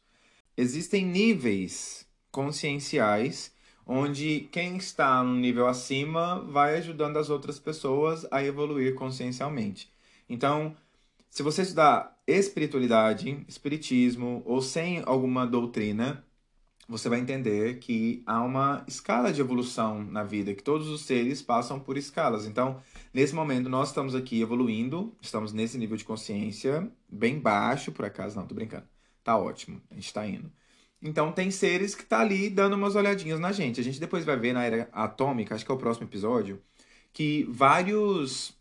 Existem 0.56 1.04
níveis 1.04 2.06
conscienciais 2.30 3.54
onde 3.86 4.48
quem 4.50 4.76
está 4.76 5.22
no 5.22 5.34
nível 5.34 5.68
acima 5.68 6.40
vai 6.40 6.76
ajudando 6.78 7.18
as 7.18 7.30
outras 7.30 7.58
pessoas 7.58 8.26
a 8.30 8.42
evoluir 8.42 8.94
consciencialmente. 8.94 9.88
Então, 10.28 10.74
se 11.30 11.42
você 11.42 11.62
estudar 11.62 12.18
espiritualidade, 12.26 13.44
espiritismo 13.46 14.42
ou 14.44 14.60
sem 14.60 15.02
alguma 15.06 15.46
doutrina, 15.46 16.24
você 16.88 17.08
vai 17.08 17.18
entender 17.18 17.78
que 17.78 18.22
há 18.26 18.42
uma 18.42 18.84
escala 18.86 19.32
de 19.32 19.40
evolução 19.40 20.04
na 20.04 20.22
vida, 20.22 20.54
que 20.54 20.62
todos 20.62 20.88
os 20.88 21.02
seres 21.02 21.42
passam 21.42 21.80
por 21.80 21.96
escalas. 21.96 22.46
Então, 22.46 22.80
nesse 23.12 23.34
momento, 23.34 23.68
nós 23.68 23.88
estamos 23.88 24.14
aqui 24.14 24.40
evoluindo, 24.40 25.14
estamos 25.20 25.52
nesse 25.52 25.76
nível 25.78 25.96
de 25.96 26.04
consciência 26.04 26.90
bem 27.08 27.38
baixo, 27.38 27.90
por 27.90 28.04
acaso, 28.04 28.36
não, 28.36 28.46
tô 28.46 28.54
brincando. 28.54 28.84
Tá 29.24 29.36
ótimo, 29.36 29.82
a 29.90 29.94
gente 29.94 30.12
tá 30.12 30.26
indo. 30.26 30.50
Então, 31.02 31.32
tem 31.32 31.50
seres 31.50 31.94
que 31.94 32.04
tá 32.04 32.20
ali 32.20 32.48
dando 32.48 32.74
umas 32.74 32.94
olhadinhas 32.94 33.40
na 33.40 33.52
gente. 33.52 33.80
A 33.80 33.84
gente 33.84 34.00
depois 34.00 34.24
vai 34.24 34.36
ver 34.36 34.52
na 34.52 34.64
era 34.64 34.88
atômica, 34.92 35.54
acho 35.54 35.64
que 35.64 35.70
é 35.70 35.74
o 35.74 35.78
próximo 35.78 36.06
episódio, 36.06 36.62
que 37.12 37.44
vários 37.50 38.56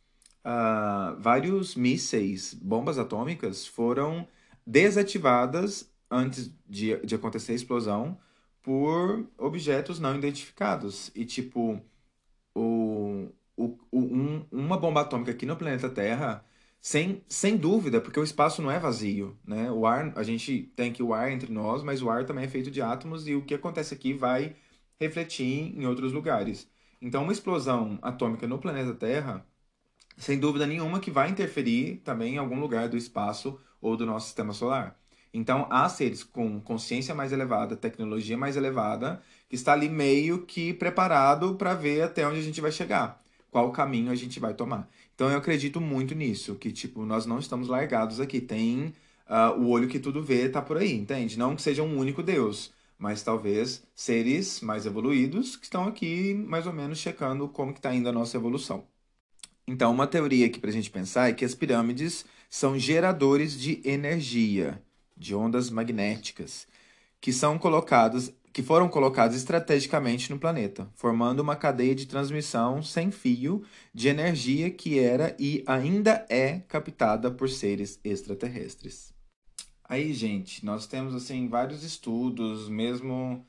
uh, 0.46 1.20
vários 1.20 1.76
mísseis, 1.76 2.54
bombas 2.54 3.00
atômicas, 3.00 3.66
foram 3.66 4.28
desativadas 4.66 5.92
antes 6.10 6.54
de, 6.68 6.98
de 7.06 7.16
acontecer 7.16 7.54
a 7.54 7.56
explosão 7.56 8.18
por 8.62 9.28
objetos 9.38 10.00
não 10.00 10.16
identificados. 10.16 11.12
E, 11.16 11.26
tipo, 11.26 11.82
o, 12.56 13.30
o, 13.58 13.78
um, 13.94 14.46
uma 14.52 14.78
bomba 14.78 15.02
atômica 15.02 15.32
aqui 15.32 15.46
no 15.46 15.56
planeta 15.58 15.90
Terra, 15.90 16.46
sem, 16.82 17.24
sem 17.30 17.58
dúvida, 17.58 18.02
porque 18.02 18.20
o 18.20 18.24
espaço 18.24 18.62
não 18.62 18.72
é 18.72 18.80
vazio, 18.80 19.38
né? 19.46 19.72
O 19.72 19.86
ar, 19.86 20.14
a 20.16 20.24
gente 20.24 20.64
tem 20.76 20.92
aqui 20.92 21.04
o 21.04 21.14
ar 21.14 21.32
entre 21.32 21.52
nós, 21.52 21.84
mas 21.84 22.02
o 22.02 22.10
ar 22.10 22.26
também 22.26 22.46
é 22.46 22.48
feito 22.48 22.72
de 22.72 22.82
átomos 22.82 23.28
e 23.28 23.36
o 23.36 23.44
que 23.46 23.54
acontece 23.56 23.94
aqui 23.94 24.14
vai 24.14 24.56
refletir 25.00 25.78
em 25.78 25.86
outros 25.86 26.12
lugares. 26.14 26.70
Então, 27.02 27.24
uma 27.24 27.34
explosão 27.34 28.00
atômica 28.02 28.48
no 28.48 28.60
planeta 28.60 28.94
Terra 28.94 29.46
sem 30.18 30.40
dúvida 30.40 30.66
nenhuma 30.66 31.00
que 31.00 31.12
vai 31.12 31.30
interferir 31.30 31.98
também 32.04 32.36
em 32.36 32.38
algum 32.38 32.60
lugar 32.60 32.88
do 32.90 32.98
espaço 32.98 33.60
ou 33.82 33.98
do 33.98 34.06
nosso 34.06 34.28
sistema 34.28 34.54
solar. 34.54 35.00
Então, 35.38 35.68
há 35.70 35.90
seres 35.90 36.24
com 36.24 36.62
consciência 36.62 37.14
mais 37.14 37.34
elevada, 37.34 37.76
tecnologia 37.76 38.38
mais 38.38 38.56
elevada, 38.56 39.22
que 39.50 39.56
está 39.56 39.74
ali 39.74 39.90
meio 39.90 40.46
que 40.46 40.74
preparado 40.74 41.56
para 41.56 41.74
ver 41.74 42.04
até 42.04 42.26
onde 42.26 42.40
a 42.40 42.42
gente 42.42 42.62
vai 42.62 42.72
chegar, 42.72 43.22
qual 43.52 43.70
caminho 43.70 44.10
a 44.14 44.16
gente 44.16 44.40
vai 44.40 44.54
tomar. 44.54 44.90
Então, 45.14 45.30
eu 45.30 45.38
acredito 45.38 45.82
muito 45.82 46.16
nisso, 46.16 46.56
que 46.56 46.72
tipo 46.72 47.06
nós 47.06 47.26
não 47.26 47.38
estamos 47.38 47.68
largados 47.68 48.22
aqui. 48.22 48.40
Tem 48.40 48.94
uh, 49.28 49.60
o 49.60 49.68
olho 49.68 49.90
que 49.90 50.00
tudo 50.00 50.24
vê, 50.24 50.48
tá 50.48 50.62
por 50.62 50.78
aí, 50.78 50.94
entende? 50.94 51.38
Não 51.38 51.54
que 51.54 51.62
seja 51.62 51.84
um 51.84 51.98
único 51.98 52.24
Deus, 52.24 52.72
mas 52.98 53.22
talvez 53.22 53.84
seres 53.94 54.62
mais 54.62 54.86
evoluídos 54.86 55.58
que 55.58 55.66
estão 55.66 55.86
aqui 55.86 56.34
mais 56.34 56.66
ou 56.66 56.72
menos 56.72 56.98
checando 56.98 57.50
como 57.50 57.74
que 57.74 57.80
está 57.80 57.94
indo 57.94 58.08
a 58.08 58.14
nossa 58.14 58.38
evolução. 58.38 58.86
Então, 59.68 59.92
uma 59.92 60.08
teoria 60.08 60.46
aqui 60.46 60.60
para 60.60 60.70
a 60.70 60.74
gente 60.74 60.90
pensar 60.90 61.30
é 61.30 61.34
que 61.34 61.44
as 61.44 61.54
pirâmides 61.54 62.26
são 62.50 62.80
geradores 62.80 63.60
de 63.60 63.82
energia, 63.84 64.82
de 65.16 65.36
ondas 65.36 65.70
magnéticas, 65.70 66.68
que 67.20 67.32
são 67.32 67.58
colocadas, 67.58 68.34
que 68.54 68.64
foram 68.64 68.88
colocadas 68.88 69.36
estrategicamente 69.36 70.32
no 70.32 70.40
planeta, 70.40 70.90
formando 70.96 71.40
uma 71.40 71.56
cadeia 71.56 71.96
de 71.96 72.06
transmissão 72.06 72.82
sem 72.82 73.12
fio 73.12 73.64
de 73.94 74.08
energia 74.08 74.70
que 74.70 75.00
era 75.00 75.36
e 75.40 75.64
ainda 75.68 76.26
é 76.30 76.60
captada 76.68 77.30
por 77.32 77.50
seres 77.50 78.00
extraterrestres. 78.04 79.14
Aí, 79.84 80.14
gente, 80.14 80.66
nós 80.66 80.88
temos 80.88 81.14
assim 81.14 81.48
vários 81.48 81.84
estudos, 81.84 82.70
mesmo 82.70 83.46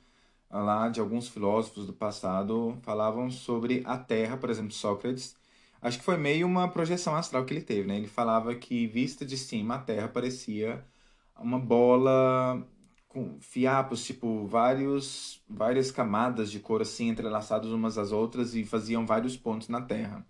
lá 0.50 0.88
de 0.88 1.00
alguns 1.00 1.28
filósofos 1.28 1.87
do 1.87 1.92
passado 1.92 2.76
falavam 2.82 3.30
sobre 3.30 3.82
a 3.85 3.96
Terra, 3.96 4.37
por 4.37 4.50
exemplo, 4.50 4.73
Sócrates 4.73 5.37
Acho 5.80 5.99
que 5.99 6.04
foi 6.04 6.16
meio 6.16 6.46
uma 6.46 6.68
projeção 6.68 7.14
astral 7.14 7.44
que 7.44 7.54
ele 7.54 7.62
teve, 7.62 7.87
né? 7.87 7.96
Ele 7.96 8.08
falava 8.08 8.54
que, 8.54 8.87
vista 8.87 9.25
de 9.25 9.37
cima, 9.37 9.76
a 9.76 9.78
Terra 9.78 10.08
parecia 10.08 10.85
uma 11.38 11.59
bola 11.59 12.66
com 13.09 13.38
fiapos, 13.40 14.05
tipo, 14.05 14.47
vários, 14.47 15.43
várias 15.49 15.90
camadas 15.90 16.50
de 16.50 16.61
cor 16.61 16.83
assim, 16.83 17.09
entrelaçadas 17.09 17.71
umas 17.71 17.97
às 17.97 18.12
outras 18.12 18.55
e 18.55 18.64
faziam 18.64 19.07
vários 19.07 19.37
pontos 19.37 19.69
na 19.69 19.81
Terra. 19.81 20.26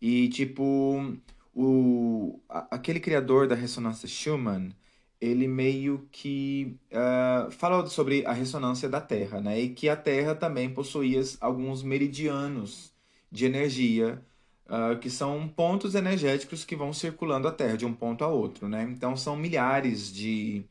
E, 0.00 0.28
tipo, 0.28 1.16
o, 1.54 2.40
aquele 2.48 3.00
criador 3.00 3.48
da 3.48 3.54
ressonância 3.54 4.06
Schumann, 4.08 4.74
ele 5.20 5.48
meio 5.48 6.06
que 6.12 6.78
uh, 6.92 7.50
falou 7.50 7.86
sobre 7.86 8.26
a 8.26 8.32
ressonância 8.32 8.88
da 8.88 9.00
Terra, 9.00 9.40
né? 9.40 9.58
E 9.58 9.70
que 9.70 9.88
a 9.88 9.96
Terra 9.96 10.34
também 10.34 10.68
possuía 10.68 11.22
alguns 11.40 11.82
meridianos 11.82 12.92
de 13.30 13.46
energia 13.46 14.22
uh, 14.66 14.98
que 14.98 15.10
são 15.10 15.48
pontos 15.48 15.94
energéticos 15.94 16.64
que 16.64 16.76
vão 16.76 16.92
circulando 16.92 17.48
a 17.48 17.52
Terra 17.52 17.76
de 17.76 17.86
um 17.86 17.94
ponto 17.94 18.24
a 18.24 18.28
outro, 18.28 18.68
né? 18.68 18.82
Então 18.90 19.16
são 19.16 19.36
milhares 19.36 20.12
de 20.12 20.64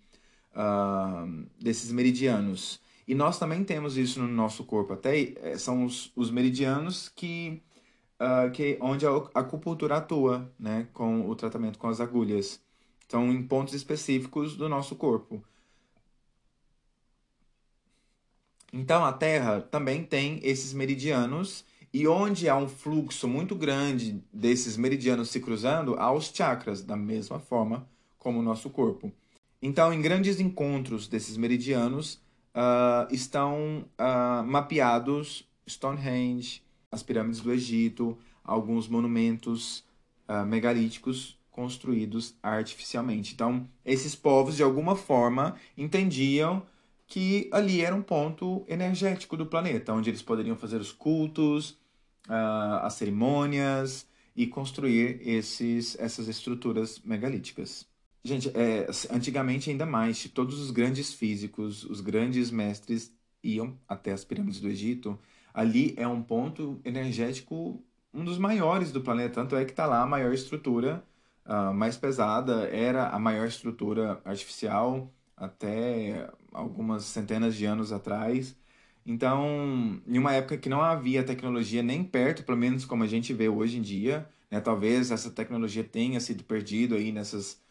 uh, 0.55 1.45
desses 1.59 1.91
meridianos. 1.91 2.81
E 3.07 3.13
nós 3.13 3.37
também 3.37 3.63
temos 3.63 3.97
isso 3.97 4.21
no 4.21 4.27
nosso 4.27 4.63
corpo, 4.63 4.93
até 4.93 5.33
eh, 5.41 5.57
são 5.57 5.83
os, 5.85 6.11
os 6.15 6.31
meridianos 6.31 7.09
que, 7.09 7.61
uh, 8.19 8.49
que 8.51 8.77
onde 8.81 9.05
a 9.05 9.09
acupuntura 9.33 9.97
atua, 9.97 10.51
né? 10.59 10.87
Com 10.93 11.29
o 11.29 11.35
tratamento 11.35 11.77
com 11.79 11.87
as 11.89 11.99
agulhas. 11.99 12.61
Então, 13.05 13.31
em 13.31 13.43
pontos 13.43 13.73
específicos 13.73 14.55
do 14.55 14.69
nosso 14.69 14.95
corpo. 14.95 15.43
Então, 18.71 19.05
a 19.05 19.13
Terra 19.13 19.61
também 19.61 20.03
tem 20.03 20.39
esses 20.41 20.73
meridianos 20.73 21.63
e 21.93 22.07
onde 22.07 22.49
há 22.49 22.57
um 22.57 22.67
fluxo 22.67 23.27
muito 23.27 23.55
grande 23.55 24.19
desses 24.33 24.75
meridianos 24.75 25.29
se 25.29 25.39
cruzando, 25.39 25.95
há 25.99 26.11
os 26.11 26.31
chakras, 26.33 26.83
da 26.83 26.95
mesma 26.95 27.39
forma 27.39 27.87
como 28.17 28.39
o 28.39 28.43
nosso 28.43 28.69
corpo. 28.69 29.11
Então, 29.61 29.93
em 29.93 30.01
grandes 30.01 30.39
encontros 30.39 31.07
desses 31.07 31.37
meridianos, 31.37 32.15
uh, 32.55 33.13
estão 33.13 33.85
uh, 33.99 34.43
mapeados 34.43 35.47
Stonehenge, 35.69 36.63
as 36.91 37.03
pirâmides 37.03 37.41
do 37.41 37.53
Egito, 37.53 38.17
alguns 38.43 38.87
monumentos 38.87 39.85
uh, 40.27 40.45
megalíticos 40.45 41.39
construídos 41.51 42.35
artificialmente. 42.41 43.33
Então, 43.33 43.67
esses 43.85 44.15
povos, 44.15 44.55
de 44.55 44.63
alguma 44.63 44.95
forma, 44.95 45.55
entendiam 45.77 46.63
que 47.05 47.47
ali 47.51 47.81
era 47.81 47.95
um 47.95 48.01
ponto 48.01 48.65
energético 48.67 49.37
do 49.37 49.45
planeta, 49.45 49.93
onde 49.93 50.09
eles 50.09 50.23
poderiam 50.23 50.57
fazer 50.57 50.81
os 50.81 50.91
cultos, 50.91 51.77
uh, 52.29 52.83
as 52.83 52.93
cerimônias 52.93 54.07
e 54.35 54.47
construir 54.47 55.19
esses, 55.27 55.97
essas 55.99 56.27
estruturas 56.27 56.99
megalíticas. 57.03 57.87
Gente, 58.23 58.49
é, 58.55 58.87
antigamente 59.11 59.69
ainda 59.69 59.85
mais, 59.85 60.27
todos 60.29 60.59
os 60.59 60.71
grandes 60.71 61.13
físicos, 61.13 61.83
os 61.83 61.99
grandes 61.99 62.49
mestres 62.51 63.13
iam 63.43 63.77
até 63.87 64.13
as 64.13 64.23
pirâmides 64.23 64.61
do 64.61 64.69
Egito. 64.69 65.19
Ali 65.53 65.93
é 65.97 66.07
um 66.07 66.23
ponto 66.23 66.79
energético, 66.85 67.83
um 68.13 68.23
dos 68.23 68.37
maiores 68.37 68.91
do 68.91 69.01
planeta, 69.01 69.35
tanto 69.35 69.55
é 69.55 69.65
que 69.65 69.71
está 69.71 69.85
lá 69.85 70.01
a 70.01 70.07
maior 70.07 70.33
estrutura, 70.33 71.03
uh, 71.45 71.73
mais 71.73 71.97
pesada, 71.97 72.67
era 72.69 73.09
a 73.09 73.19
maior 73.19 73.47
estrutura 73.47 74.21
artificial 74.23 75.11
até 75.35 76.29
algumas 76.53 77.03
centenas 77.03 77.55
de 77.55 77.65
anos 77.65 77.91
atrás. 77.91 78.55
Então, 79.05 80.01
em 80.07 80.17
uma 80.17 80.33
época 80.33 80.57
que 80.57 80.69
não 80.69 80.81
havia 80.81 81.23
tecnologia 81.23 81.83
nem 81.83 82.03
perto, 82.03 82.43
pelo 82.43 82.57
menos 82.57 82.85
como 82.85 83.03
a 83.03 83.07
gente 83.07 83.33
vê 83.33 83.49
hoje 83.49 83.77
em 83.77 83.81
dia, 83.81 84.27
né? 84.49 84.61
Talvez 84.61 85.11
essa 85.11 85.29
tecnologia 85.29 85.83
tenha 85.83 86.19
sido 86.21 86.43
perdida 86.43 86.95
aí 86.95 87.11
nessas 87.11 87.61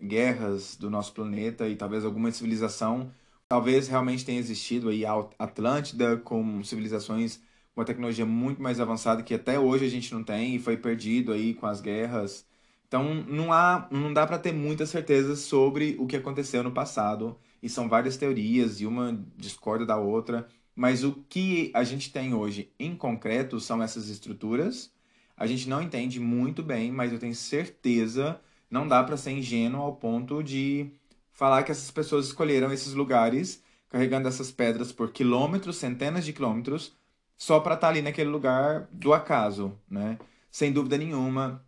guerras 0.00 0.76
do 0.76 0.90
nosso 0.90 1.12
planeta 1.14 1.68
e 1.68 1.76
talvez 1.76 2.04
alguma 2.04 2.30
civilização, 2.32 3.12
talvez 3.48 3.88
realmente 3.88 4.24
tenha 4.24 4.38
existido 4.38 4.88
aí 4.88 5.04
a 5.06 5.14
Atlântida 5.38 6.16
com 6.18 6.62
civilizações 6.64 7.36
com 7.74 7.80
uma 7.80 7.86
tecnologia 7.86 8.26
muito 8.26 8.60
mais 8.62 8.80
avançada 8.80 9.22
que 9.22 9.34
até 9.34 9.58
hoje 9.58 9.86
a 9.86 9.88
gente 9.88 10.12
não 10.12 10.22
tem 10.22 10.54
e 10.56 10.58
foi 10.58 10.76
perdido 10.76 11.32
aí 11.32 11.54
com 11.54 11.66
as 11.66 11.80
guerras. 11.80 12.46
Então, 12.86 13.14
não 13.14 13.52
há, 13.52 13.88
não 13.90 14.12
dá 14.12 14.26
para 14.26 14.38
ter 14.38 14.52
muita 14.52 14.84
certeza 14.84 15.34
sobre 15.36 15.96
o 15.98 16.06
que 16.06 16.16
aconteceu 16.16 16.62
no 16.62 16.72
passado 16.72 17.38
e 17.62 17.68
são 17.68 17.88
várias 17.88 18.16
teorias 18.18 18.80
e 18.80 18.86
uma 18.86 19.18
discorda 19.36 19.86
da 19.86 19.96
outra. 19.96 20.46
Mas 20.74 21.04
o 21.04 21.12
que 21.28 21.70
a 21.74 21.84
gente 21.84 22.12
tem 22.12 22.34
hoje 22.34 22.70
em 22.78 22.96
concreto 22.96 23.60
são 23.60 23.82
essas 23.82 24.08
estruturas. 24.08 24.90
A 25.36 25.46
gente 25.46 25.68
não 25.68 25.82
entende 25.82 26.18
muito 26.18 26.62
bem, 26.62 26.90
mas 26.90 27.12
eu 27.12 27.18
tenho 27.18 27.34
certeza, 27.34 28.40
não 28.70 28.88
dá 28.88 29.02
para 29.02 29.16
ser 29.16 29.32
ingênuo 29.32 29.82
ao 29.82 29.96
ponto 29.96 30.42
de 30.42 30.90
falar 31.32 31.62
que 31.62 31.72
essas 31.72 31.90
pessoas 31.90 32.26
escolheram 32.26 32.72
esses 32.72 32.94
lugares 32.94 33.62
carregando 33.92 34.26
essas 34.26 34.50
pedras 34.50 34.90
por 34.90 35.12
quilômetros, 35.12 35.76
centenas 35.76 36.24
de 36.24 36.32
quilômetros, 36.32 36.96
só 37.36 37.60
para 37.60 37.74
estar 37.74 37.88
tá 37.88 37.92
ali 37.92 38.00
naquele 38.00 38.30
lugar 38.30 38.88
do 38.90 39.12
acaso, 39.12 39.78
né? 39.88 40.18
Sem 40.50 40.72
dúvida 40.72 40.96
nenhuma, 40.96 41.62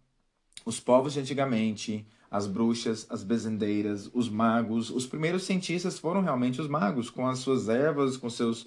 os 0.65 0.81
povos 0.81 1.13
de 1.13 1.21
antigamente, 1.21 2.07
as 2.31 2.47
bruxas, 2.47 3.07
as 3.11 3.23
bezendeiras, 3.23 4.11
os 4.15 4.31
magos, 4.31 4.89
os 4.89 5.07
primeiros 5.07 5.45
cientistas 5.45 5.99
foram 5.99 6.23
realmente 6.23 6.61
os 6.63 6.67
magos, 6.67 7.11
com 7.11 7.27
as 7.27 7.41
suas 7.41 7.69
ervas, 7.69 8.17
com 8.17 8.31
seus 8.31 8.67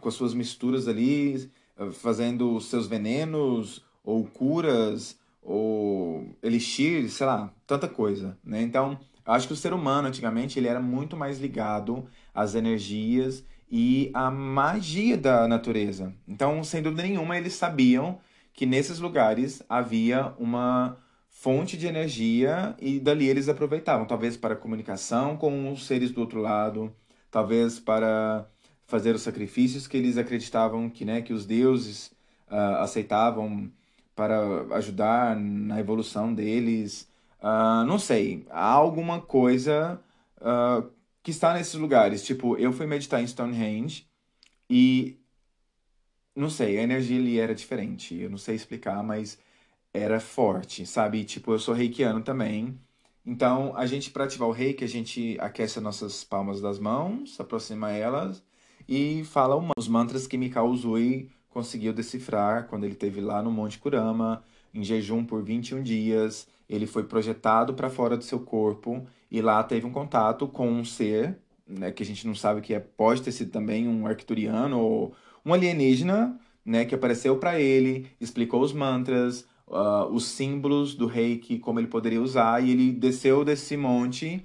com 0.00 0.08
as 0.08 0.14
suas 0.14 0.34
misturas 0.34 0.88
ali, 0.88 1.50
fazendo 1.92 2.60
seus 2.60 2.86
venenos, 2.86 3.84
ou 4.02 4.24
curas, 4.24 5.18
ou 5.42 6.28
elixir, 6.42 7.10
sei 7.10 7.26
lá, 7.26 7.52
tanta 7.66 7.88
coisa, 7.88 8.38
né? 8.44 8.62
Então, 8.62 8.98
acho 9.24 9.46
que 9.46 9.52
o 9.52 9.56
ser 9.56 9.72
humano, 9.72 10.08
antigamente, 10.08 10.58
ele 10.58 10.68
era 10.68 10.80
muito 10.80 11.16
mais 11.16 11.38
ligado 11.38 12.06
às 12.34 12.54
energias 12.54 13.44
e 13.70 14.10
à 14.14 14.30
magia 14.30 15.16
da 15.16 15.48
natureza. 15.48 16.14
Então, 16.28 16.62
sem 16.62 16.82
dúvida 16.82 17.02
nenhuma, 17.02 17.36
eles 17.36 17.54
sabiam 17.54 18.18
que 18.52 18.66
nesses 18.66 19.00
lugares 19.00 19.62
havia 19.68 20.32
uma 20.38 20.96
fonte 21.28 21.76
de 21.76 21.86
energia 21.86 22.76
e 22.80 23.00
dali 23.00 23.28
eles 23.28 23.48
aproveitavam, 23.48 24.06
talvez 24.06 24.36
para 24.36 24.54
comunicação 24.54 25.36
com 25.36 25.72
os 25.72 25.86
seres 25.86 26.12
do 26.12 26.20
outro 26.20 26.40
lado, 26.40 26.94
talvez 27.30 27.80
para 27.80 28.48
fazer 28.86 29.14
os 29.14 29.22
sacrifícios 29.22 29.86
que 29.86 29.96
eles 29.96 30.16
acreditavam 30.16 30.90
que, 30.90 31.04
né, 31.04 31.22
que 31.22 31.32
os 31.32 31.46
deuses 31.46 32.08
uh, 32.50 32.80
aceitavam 32.80 33.70
para 34.14 34.62
ajudar 34.76 35.36
na 35.36 35.80
evolução 35.80 36.32
deles. 36.34 37.08
Uh, 37.40 37.84
não 37.86 37.98
sei, 37.98 38.46
há 38.50 38.70
alguma 38.70 39.20
coisa 39.20 40.00
uh, 40.38 40.88
que 41.22 41.30
está 41.30 41.54
nesses 41.54 41.74
lugares. 41.74 42.24
Tipo, 42.24 42.56
eu 42.56 42.72
fui 42.72 42.86
meditar 42.86 43.22
em 43.22 43.26
Stonehenge 43.26 44.06
e 44.68 45.18
não 46.36 46.50
sei, 46.50 46.78
a 46.78 46.82
energia 46.82 47.18
ali 47.18 47.38
era 47.38 47.54
diferente. 47.54 48.14
Eu 48.14 48.30
não 48.30 48.38
sei 48.38 48.54
explicar, 48.56 49.02
mas 49.02 49.38
era 49.92 50.20
forte, 50.20 50.84
sabe? 50.86 51.24
Tipo, 51.24 51.52
eu 51.52 51.58
sou 51.58 51.74
reikiano 51.74 52.22
também. 52.22 52.78
Então, 53.24 53.76
a 53.76 53.86
gente, 53.86 54.10
para 54.10 54.24
ativar 54.24 54.48
o 54.48 54.52
reiki, 54.52 54.84
a 54.84 54.88
gente 54.88 55.36
aquece 55.40 55.78
as 55.78 55.84
nossas 55.84 56.24
palmas 56.24 56.60
das 56.60 56.78
mãos, 56.78 57.38
aproxima 57.40 57.90
elas 57.90 58.42
e 58.88 59.24
fala 59.24 59.60
os 59.76 59.88
mantras 59.88 60.26
que 60.26 60.36
Mikao 60.36 60.68
Uzui 60.68 61.30
conseguiu 61.48 61.92
decifrar 61.92 62.66
quando 62.66 62.84
ele 62.84 62.94
esteve 62.94 63.20
lá 63.20 63.42
no 63.42 63.50
Monte 63.50 63.78
Kurama, 63.78 64.42
em 64.72 64.82
jejum 64.82 65.24
por 65.24 65.42
21 65.42 65.82
dias. 65.82 66.48
Ele 66.68 66.86
foi 66.86 67.04
projetado 67.04 67.74
para 67.74 67.88
fora 67.88 68.16
do 68.16 68.24
seu 68.24 68.40
corpo 68.40 69.06
e 69.30 69.40
lá 69.40 69.62
teve 69.62 69.86
um 69.86 69.92
contato 69.92 70.48
com 70.48 70.68
um 70.68 70.84
ser, 70.84 71.38
né, 71.66 71.92
que 71.92 72.02
a 72.02 72.06
gente 72.06 72.26
não 72.26 72.34
sabe 72.34 72.60
que 72.60 72.74
é, 72.74 72.80
pode 72.80 73.22
ter 73.22 73.32
sido 73.32 73.50
também 73.50 73.88
um 73.88 74.06
arcturiano 74.06 74.78
ou 74.78 75.14
um 75.44 75.54
alienígena, 75.54 76.38
né, 76.64 76.84
que 76.84 76.94
apareceu 76.94 77.36
para 77.36 77.60
ele, 77.60 78.08
explicou 78.20 78.60
os 78.62 78.72
mantras, 78.72 79.46
uh, 79.68 80.06
os 80.10 80.26
símbolos 80.26 80.94
do 80.94 81.06
reiki, 81.06 81.58
como 81.58 81.78
ele 81.78 81.86
poderia 81.86 82.20
usar, 82.20 82.62
e 82.62 82.70
ele 82.70 82.92
desceu 82.92 83.44
desse 83.44 83.76
monte 83.76 84.44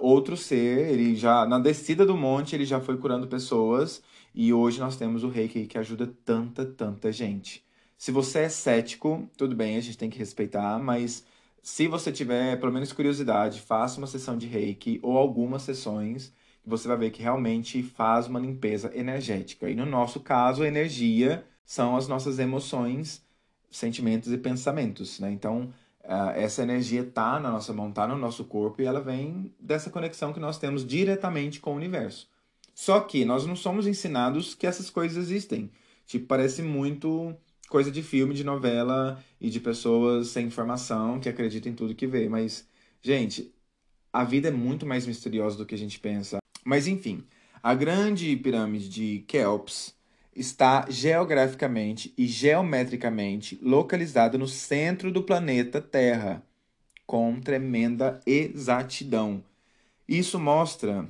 outro 0.00 0.36
ser, 0.36 0.90
ele 0.92 1.14
já 1.16 1.46
na 1.46 1.58
descida 1.58 2.06
do 2.06 2.16
monte 2.16 2.54
ele 2.54 2.64
já 2.64 2.80
foi 2.80 2.96
curando 2.96 3.26
pessoas 3.26 4.02
e 4.34 4.52
hoje 4.52 4.80
nós 4.80 4.96
temos 4.96 5.24
o 5.24 5.28
Reiki 5.28 5.66
que 5.66 5.78
ajuda 5.78 6.12
tanta, 6.24 6.64
tanta 6.64 7.12
gente. 7.12 7.64
Se 7.98 8.10
você 8.10 8.40
é 8.40 8.48
cético, 8.48 9.28
tudo 9.36 9.54
bem, 9.54 9.76
a 9.76 9.80
gente 9.80 9.98
tem 9.98 10.10
que 10.10 10.18
respeitar, 10.18 10.78
mas 10.78 11.24
se 11.62 11.86
você 11.86 12.10
tiver 12.10 12.58
pelo 12.58 12.72
menos 12.72 12.92
curiosidade, 12.92 13.60
faça 13.60 13.98
uma 13.98 14.06
sessão 14.06 14.36
de 14.36 14.46
Reiki 14.46 14.98
ou 15.02 15.16
algumas 15.16 15.62
sessões, 15.62 16.32
você 16.64 16.88
vai 16.88 16.96
ver 16.96 17.10
que 17.10 17.22
realmente 17.22 17.82
faz 17.82 18.26
uma 18.26 18.40
limpeza 18.40 18.90
energética. 18.94 19.68
E 19.70 19.74
no 19.74 19.86
nosso 19.86 20.20
caso, 20.20 20.62
a 20.62 20.68
energia 20.68 21.44
são 21.64 21.96
as 21.96 22.08
nossas 22.08 22.38
emoções, 22.38 23.24
sentimentos 23.70 24.32
e 24.32 24.38
pensamentos, 24.38 25.18
né? 25.20 25.30
Então, 25.30 25.72
essa 26.34 26.62
energia 26.62 27.02
está 27.02 27.38
na 27.38 27.50
nossa 27.50 27.72
mão, 27.72 27.88
está 27.88 28.06
no 28.06 28.16
nosso 28.16 28.44
corpo 28.44 28.82
e 28.82 28.84
ela 28.84 29.00
vem 29.00 29.52
dessa 29.58 29.90
conexão 29.90 30.32
que 30.32 30.40
nós 30.40 30.58
temos 30.58 30.86
diretamente 30.86 31.60
com 31.60 31.72
o 31.72 31.76
universo. 31.76 32.28
Só 32.74 33.00
que 33.00 33.24
nós 33.24 33.46
não 33.46 33.54
somos 33.54 33.86
ensinados 33.86 34.54
que 34.54 34.66
essas 34.66 34.90
coisas 34.90 35.16
existem. 35.16 35.70
Tipo, 36.06 36.26
parece 36.26 36.62
muito 36.62 37.34
coisa 37.68 37.90
de 37.90 38.02
filme, 38.02 38.34
de 38.34 38.44
novela 38.44 39.22
e 39.40 39.48
de 39.48 39.60
pessoas 39.60 40.28
sem 40.28 40.46
informação 40.46 41.20
que 41.20 41.28
acreditam 41.28 41.72
em 41.72 41.74
tudo 41.74 41.94
que 41.94 42.06
vê. 42.06 42.28
Mas, 42.28 42.68
gente, 43.00 43.52
a 44.12 44.24
vida 44.24 44.48
é 44.48 44.50
muito 44.50 44.84
mais 44.84 45.06
misteriosa 45.06 45.56
do 45.56 45.64
que 45.64 45.74
a 45.74 45.78
gente 45.78 45.98
pensa. 46.00 46.38
Mas, 46.64 46.86
enfim, 46.86 47.24
a 47.62 47.74
grande 47.74 48.36
pirâmide 48.36 48.88
de 48.88 49.24
Keops 49.26 49.94
está 50.34 50.86
geograficamente 50.88 52.12
e 52.16 52.26
geometricamente 52.26 53.58
localizada 53.62 54.38
no 54.38 54.48
centro 54.48 55.12
do 55.12 55.22
planeta 55.22 55.80
Terra, 55.80 56.42
com 57.06 57.40
tremenda 57.40 58.20
exatidão. 58.26 59.44
Isso 60.08 60.38
mostra 60.38 61.08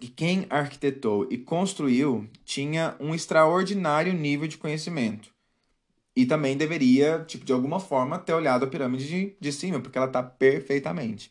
que 0.00 0.08
quem 0.08 0.46
arquitetou 0.48 1.26
e 1.30 1.38
construiu 1.38 2.28
tinha 2.44 2.96
um 3.00 3.14
extraordinário 3.14 4.12
nível 4.12 4.48
de 4.48 4.58
conhecimento. 4.58 5.30
E 6.14 6.26
também 6.26 6.56
deveria, 6.56 7.24
tipo, 7.26 7.44
de 7.44 7.52
alguma 7.52 7.78
forma, 7.78 8.18
ter 8.18 8.32
olhado 8.32 8.64
a 8.64 8.68
pirâmide 8.68 9.06
de, 9.06 9.36
de 9.40 9.52
cima, 9.52 9.80
porque 9.80 9.96
ela 9.96 10.08
está 10.08 10.22
perfeitamente. 10.22 11.30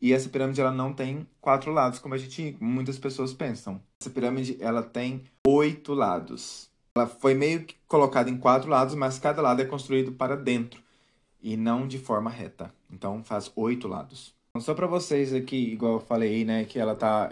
E 0.00 0.12
essa 0.12 0.28
pirâmide 0.28 0.60
ela 0.60 0.72
não 0.72 0.92
tem 0.92 1.26
quatro 1.40 1.70
lados, 1.70 1.98
como 1.98 2.14
a 2.14 2.18
gente 2.18 2.56
muitas 2.58 2.98
pessoas 2.98 3.32
pensam. 3.32 3.80
Essa 4.00 4.10
pirâmide 4.10 4.56
ela 4.58 4.82
tem 4.82 5.24
oito 5.46 5.94
lados. 5.94 6.70
Ela 6.94 7.06
foi 7.06 7.34
meio 7.34 7.64
que 7.64 7.74
colocada 7.88 8.30
em 8.30 8.36
quatro 8.36 8.68
lados, 8.68 8.94
mas 8.94 9.18
cada 9.18 9.40
lado 9.40 9.62
é 9.62 9.64
construído 9.64 10.12
para 10.12 10.36
dentro 10.36 10.82
e 11.42 11.56
não 11.56 11.86
de 11.86 11.98
forma 11.98 12.30
reta. 12.30 12.72
Então 12.90 13.22
faz 13.24 13.50
oito 13.56 13.88
lados. 13.88 14.34
Então, 14.50 14.62
só 14.62 14.74
para 14.74 14.86
vocês 14.86 15.32
aqui, 15.32 15.72
igual 15.72 15.94
eu 15.94 16.00
falei, 16.00 16.44
né, 16.44 16.64
que 16.64 16.78
ela 16.78 16.92
está 16.92 17.30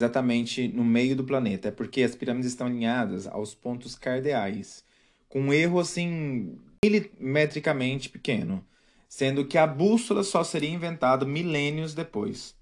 exatamente 0.00 0.68
no 0.68 0.82
meio 0.82 1.14
do 1.14 1.24
planeta, 1.24 1.68
é 1.68 1.70
porque 1.70 2.02
as 2.02 2.14
pirâmides 2.14 2.50
estão 2.50 2.66
alinhadas 2.66 3.26
aos 3.26 3.54
pontos 3.54 3.94
cardeais, 3.94 4.82
com 5.28 5.40
um 5.42 5.52
erro 5.52 5.78
assim 5.78 6.58
milimetricamente 6.82 8.08
pequeno 8.08 8.64
sendo 9.12 9.44
que 9.44 9.58
a 9.58 9.66
bússola 9.66 10.24
só 10.24 10.42
seria 10.42 10.70
inventada 10.70 11.26
milênios 11.26 11.92
depois. 11.92 12.56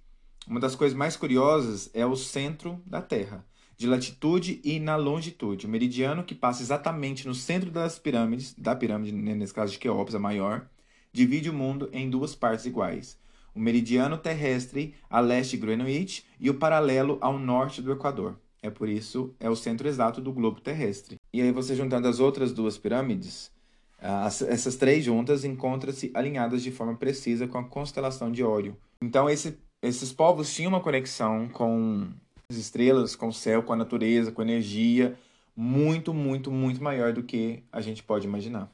Uma 0.49 0.59
das 0.59 0.75
coisas 0.75 0.99
mais 0.99 1.17
curiosas 1.17 1.89
é 1.95 2.05
o 2.05 2.17
centro 2.17 2.83
da 2.85 3.01
Terra, 3.01 3.47
de 3.81 3.87
latitude 3.87 4.61
e 4.63 4.79
na 4.79 4.95
longitude. 4.95 5.65
O 5.65 5.69
meridiano 5.69 6.23
que 6.23 6.35
passa 6.35 6.63
exatamente 6.63 7.27
no 7.27 7.35
centro 7.35 7.71
das 7.71 7.99
pirâmides, 7.99 8.53
da 8.53 8.77
pirâmide, 8.77 9.11
né, 9.11 9.35
nesse 9.35 9.55
caso 9.55 9.73
de 9.73 9.79
Keops, 9.79 10.15
a 10.15 10.19
maior, 10.19 10.69
divide 11.11 11.49
o 11.49 11.55
mundo 11.55 11.89
em 11.91 12.11
duas 12.11 12.35
partes 12.35 12.67
iguais. 12.67 13.19
O 13.55 13.59
meridiano 13.59 14.19
terrestre 14.19 14.95
a 15.09 15.19
leste 15.19 15.53
de 15.53 15.65
Greenwich 15.65 16.27
e 16.39 16.51
o 16.51 16.59
paralelo 16.59 17.17
ao 17.23 17.39
norte 17.39 17.81
do 17.81 17.91
Equador. 17.91 18.39
É 18.63 18.69
por 18.69 18.87
isso 18.87 19.35
é 19.41 19.49
o 19.49 19.57
centro 19.57 19.89
exato 19.89 20.21
do 20.21 20.31
globo 20.31 20.61
terrestre. 20.61 21.17
E 21.33 21.41
aí 21.41 21.51
você 21.51 21.75
juntando 21.75 22.07
as 22.07 22.21
outras 22.21 22.53
duas 22.53 22.77
pirâmides, 22.77 23.51
As, 23.99 24.43
essas 24.43 24.77
três 24.77 25.03
juntas 25.03 25.43
encontram-se 25.43 26.11
alinhadas 26.13 26.63
de 26.63 26.71
forma 26.71 26.97
precisa 26.97 27.49
com 27.49 27.57
a 27.57 27.65
constelação 27.65 28.31
de 28.31 28.43
Ório. 28.43 28.77
Então, 29.01 29.29
esse, 29.31 29.59
esses 29.83 30.13
povos 30.13 30.55
tinham 30.55 30.69
uma 30.69 30.81
conexão 30.83 31.49
com 31.49 32.11
estrelas, 32.57 33.17
com 33.17 33.29
o 33.29 33.33
céu, 33.33 33.63
com 33.63 33.73
a 33.73 33.77
natureza, 33.77 34.33
com 34.33 34.41
a 34.41 34.45
energia, 34.45 35.19
muito, 35.57 36.15
muito, 36.15 36.51
muito 36.51 36.83
maior 36.83 37.13
do 37.13 37.23
que 37.23 37.63
a 37.73 37.81
gente 37.81 38.03
pode 38.03 38.27
imaginar. 38.27 38.71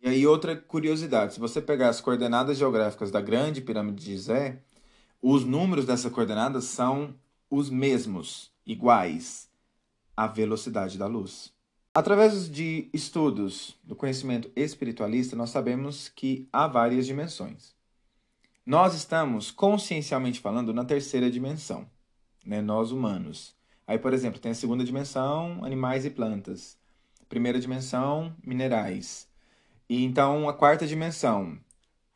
E 0.00 0.08
aí, 0.08 0.26
outra 0.26 0.56
curiosidade: 0.56 1.34
se 1.34 1.40
você 1.40 1.62
pegar 1.62 1.88
as 1.88 2.00
coordenadas 2.00 2.58
geográficas 2.58 3.10
da 3.10 3.20
Grande 3.20 3.60
Pirâmide 3.60 4.04
de 4.04 4.12
Gizé, 4.12 4.58
os 5.22 5.44
números 5.44 5.86
dessas 5.86 6.12
coordenadas 6.12 6.64
são 6.64 7.14
os 7.50 7.70
mesmos, 7.70 8.52
iguais 8.66 9.48
à 10.16 10.26
velocidade 10.26 10.98
da 10.98 11.06
luz. 11.06 11.52
Através 11.94 12.50
de 12.50 12.88
estudos 12.92 13.78
do 13.84 13.94
conhecimento 13.94 14.50
espiritualista, 14.56 15.36
nós 15.36 15.50
sabemos 15.50 16.08
que 16.08 16.48
há 16.52 16.66
várias 16.66 17.06
dimensões. 17.06 17.74
Nós 18.66 18.94
estamos, 18.94 19.50
consciencialmente 19.50 20.40
falando, 20.40 20.74
na 20.74 20.84
terceira 20.84 21.30
dimensão, 21.30 21.88
né? 22.44 22.60
nós 22.60 22.90
humanos. 22.90 23.54
Aí, 23.86 23.98
por 23.98 24.12
exemplo, 24.12 24.40
tem 24.40 24.52
a 24.52 24.54
segunda 24.54 24.84
dimensão, 24.84 25.64
animais 25.64 26.04
e 26.04 26.10
plantas. 26.10 26.78
Primeira 27.28 27.58
dimensão, 27.58 28.34
minerais. 28.44 29.28
E 29.88 30.04
então 30.04 30.48
a 30.48 30.54
quarta 30.54 30.86
dimensão, 30.86 31.58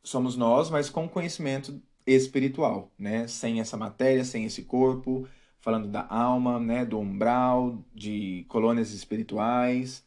somos 0.03 0.37
nós, 0.37 0.71
mas 0.71 0.89
com 0.89 1.09
conhecimento 1.09 1.81
espiritual, 2.07 2.91
né? 2.99 3.27
Sem 3.27 3.61
essa 3.61 3.77
matéria, 3.77 4.25
sem 4.25 4.45
esse 4.45 4.63
corpo, 4.63 5.29
falando 5.61 5.89
da 5.89 6.07
alma, 6.09 6.59
né, 6.59 6.85
do 6.85 6.99
umbral, 6.99 7.85
de 7.95 8.45
colônias 8.49 8.93
espirituais 8.93 10.05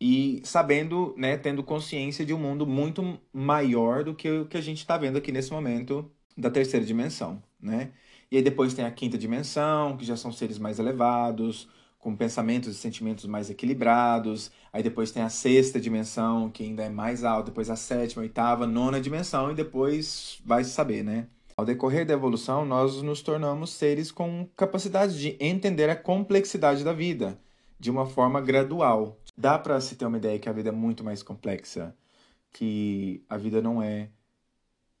e 0.00 0.42
sabendo, 0.44 1.14
né, 1.16 1.36
tendo 1.38 1.62
consciência 1.62 2.24
de 2.24 2.34
um 2.34 2.38
mundo 2.38 2.66
muito 2.66 3.18
maior 3.32 4.04
do 4.04 4.14
que 4.14 4.28
o 4.28 4.46
que 4.46 4.56
a 4.56 4.60
gente 4.60 4.78
está 4.78 4.98
vendo 4.98 5.16
aqui 5.16 5.32
nesse 5.32 5.50
momento 5.50 6.10
da 6.36 6.50
terceira 6.50 6.84
dimensão, 6.84 7.42
né? 7.60 7.92
E 8.30 8.36
aí 8.36 8.42
depois 8.42 8.74
tem 8.74 8.84
a 8.84 8.90
quinta 8.90 9.16
dimensão, 9.16 9.96
que 9.96 10.04
já 10.04 10.16
são 10.16 10.32
seres 10.32 10.58
mais 10.58 10.78
elevados, 10.78 11.68
com 11.98 12.14
pensamentos 12.14 12.68
e 12.70 12.74
sentimentos 12.74 13.26
mais 13.26 13.50
equilibrados. 13.50 14.50
Aí 14.72 14.82
depois 14.82 15.10
tem 15.10 15.22
a 15.22 15.28
sexta 15.28 15.80
dimensão, 15.80 16.50
que 16.50 16.62
ainda 16.62 16.84
é 16.84 16.88
mais 16.88 17.24
alta, 17.24 17.50
depois 17.50 17.70
a 17.70 17.76
sétima, 17.76 18.22
oitava, 18.22 18.66
nona 18.66 19.00
dimensão, 19.00 19.50
e 19.50 19.54
depois 19.54 20.40
vai 20.44 20.62
se 20.62 20.70
saber, 20.70 21.02
né? 21.02 21.26
Ao 21.56 21.64
decorrer 21.64 22.06
da 22.06 22.12
evolução, 22.12 22.66
nós 22.66 23.00
nos 23.02 23.22
tornamos 23.22 23.70
seres 23.70 24.12
com 24.12 24.46
capacidade 24.54 25.18
de 25.18 25.36
entender 25.40 25.88
a 25.88 25.96
complexidade 25.96 26.84
da 26.84 26.92
vida 26.92 27.38
de 27.80 27.90
uma 27.90 28.06
forma 28.06 28.40
gradual. 28.40 29.18
Dá 29.36 29.58
para 29.58 29.80
se 29.80 29.96
ter 29.96 30.06
uma 30.06 30.18
ideia 30.18 30.38
que 30.38 30.48
a 30.48 30.52
vida 30.52 30.68
é 30.68 30.72
muito 30.72 31.02
mais 31.02 31.22
complexa, 31.22 31.94
que 32.52 33.24
a 33.28 33.36
vida 33.36 33.60
não 33.60 33.82
é 33.82 34.10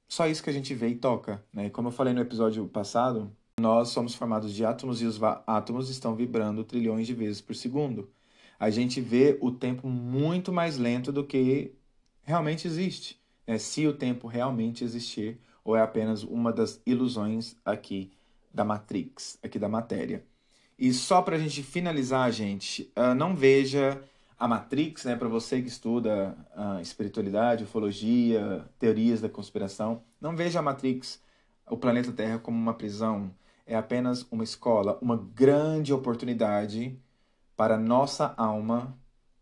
só 0.08 0.28
isso 0.28 0.42
que 0.42 0.50
a 0.50 0.52
gente 0.52 0.74
vê 0.74 0.88
e 0.88 0.96
toca, 0.96 1.44
né? 1.52 1.70
Como 1.70 1.88
eu 1.88 1.92
falei 1.92 2.14
no 2.14 2.20
episódio 2.20 2.66
passado, 2.68 3.30
nós 3.58 3.88
somos 3.88 4.14
formados 4.14 4.54
de 4.54 4.64
átomos 4.64 5.00
e 5.02 5.06
os 5.06 5.20
átomos 5.46 5.88
estão 5.88 6.14
vibrando 6.14 6.62
trilhões 6.62 7.06
de 7.06 7.14
vezes 7.14 7.40
por 7.40 7.54
segundo. 7.54 8.10
A 8.58 8.70
gente 8.70 9.00
vê 9.00 9.38
o 9.40 9.50
tempo 9.50 9.88
muito 9.88 10.52
mais 10.52 10.78
lento 10.78 11.10
do 11.10 11.24
que 11.24 11.74
realmente 12.22 12.66
existe. 12.66 13.20
Né? 13.46 13.58
Se 13.58 13.86
o 13.86 13.92
tempo 13.92 14.26
realmente 14.26 14.84
existir, 14.84 15.38
ou 15.64 15.76
é 15.76 15.82
apenas 15.82 16.22
uma 16.22 16.52
das 16.52 16.80
ilusões 16.86 17.56
aqui 17.64 18.12
da 18.52 18.64
Matrix, 18.64 19.38
aqui 19.42 19.58
da 19.58 19.68
matéria. 19.68 20.24
E 20.78 20.92
só 20.92 21.22
para 21.22 21.36
a 21.36 21.38
gente 21.38 21.62
finalizar, 21.62 22.30
gente, 22.30 22.92
uh, 22.96 23.14
não 23.14 23.34
veja 23.34 24.00
a 24.38 24.46
Matrix, 24.46 25.04
né, 25.04 25.16
para 25.16 25.28
você 25.28 25.62
que 25.62 25.68
estuda 25.68 26.36
uh, 26.56 26.80
espiritualidade, 26.80 27.64
ufologia, 27.64 28.68
teorias 28.78 29.20
da 29.20 29.28
conspiração, 29.28 30.02
não 30.20 30.36
veja 30.36 30.58
a 30.58 30.62
Matrix, 30.62 31.22
o 31.68 31.76
planeta 31.76 32.12
Terra, 32.12 32.38
como 32.38 32.56
uma 32.56 32.74
prisão. 32.74 33.34
É 33.66 33.74
apenas 33.74 34.26
uma 34.30 34.44
escola, 34.44 34.98
uma 35.00 35.16
grande 35.16 35.92
oportunidade 35.92 36.96
para 37.56 37.78
nossa 37.78 38.34
alma 38.36 38.96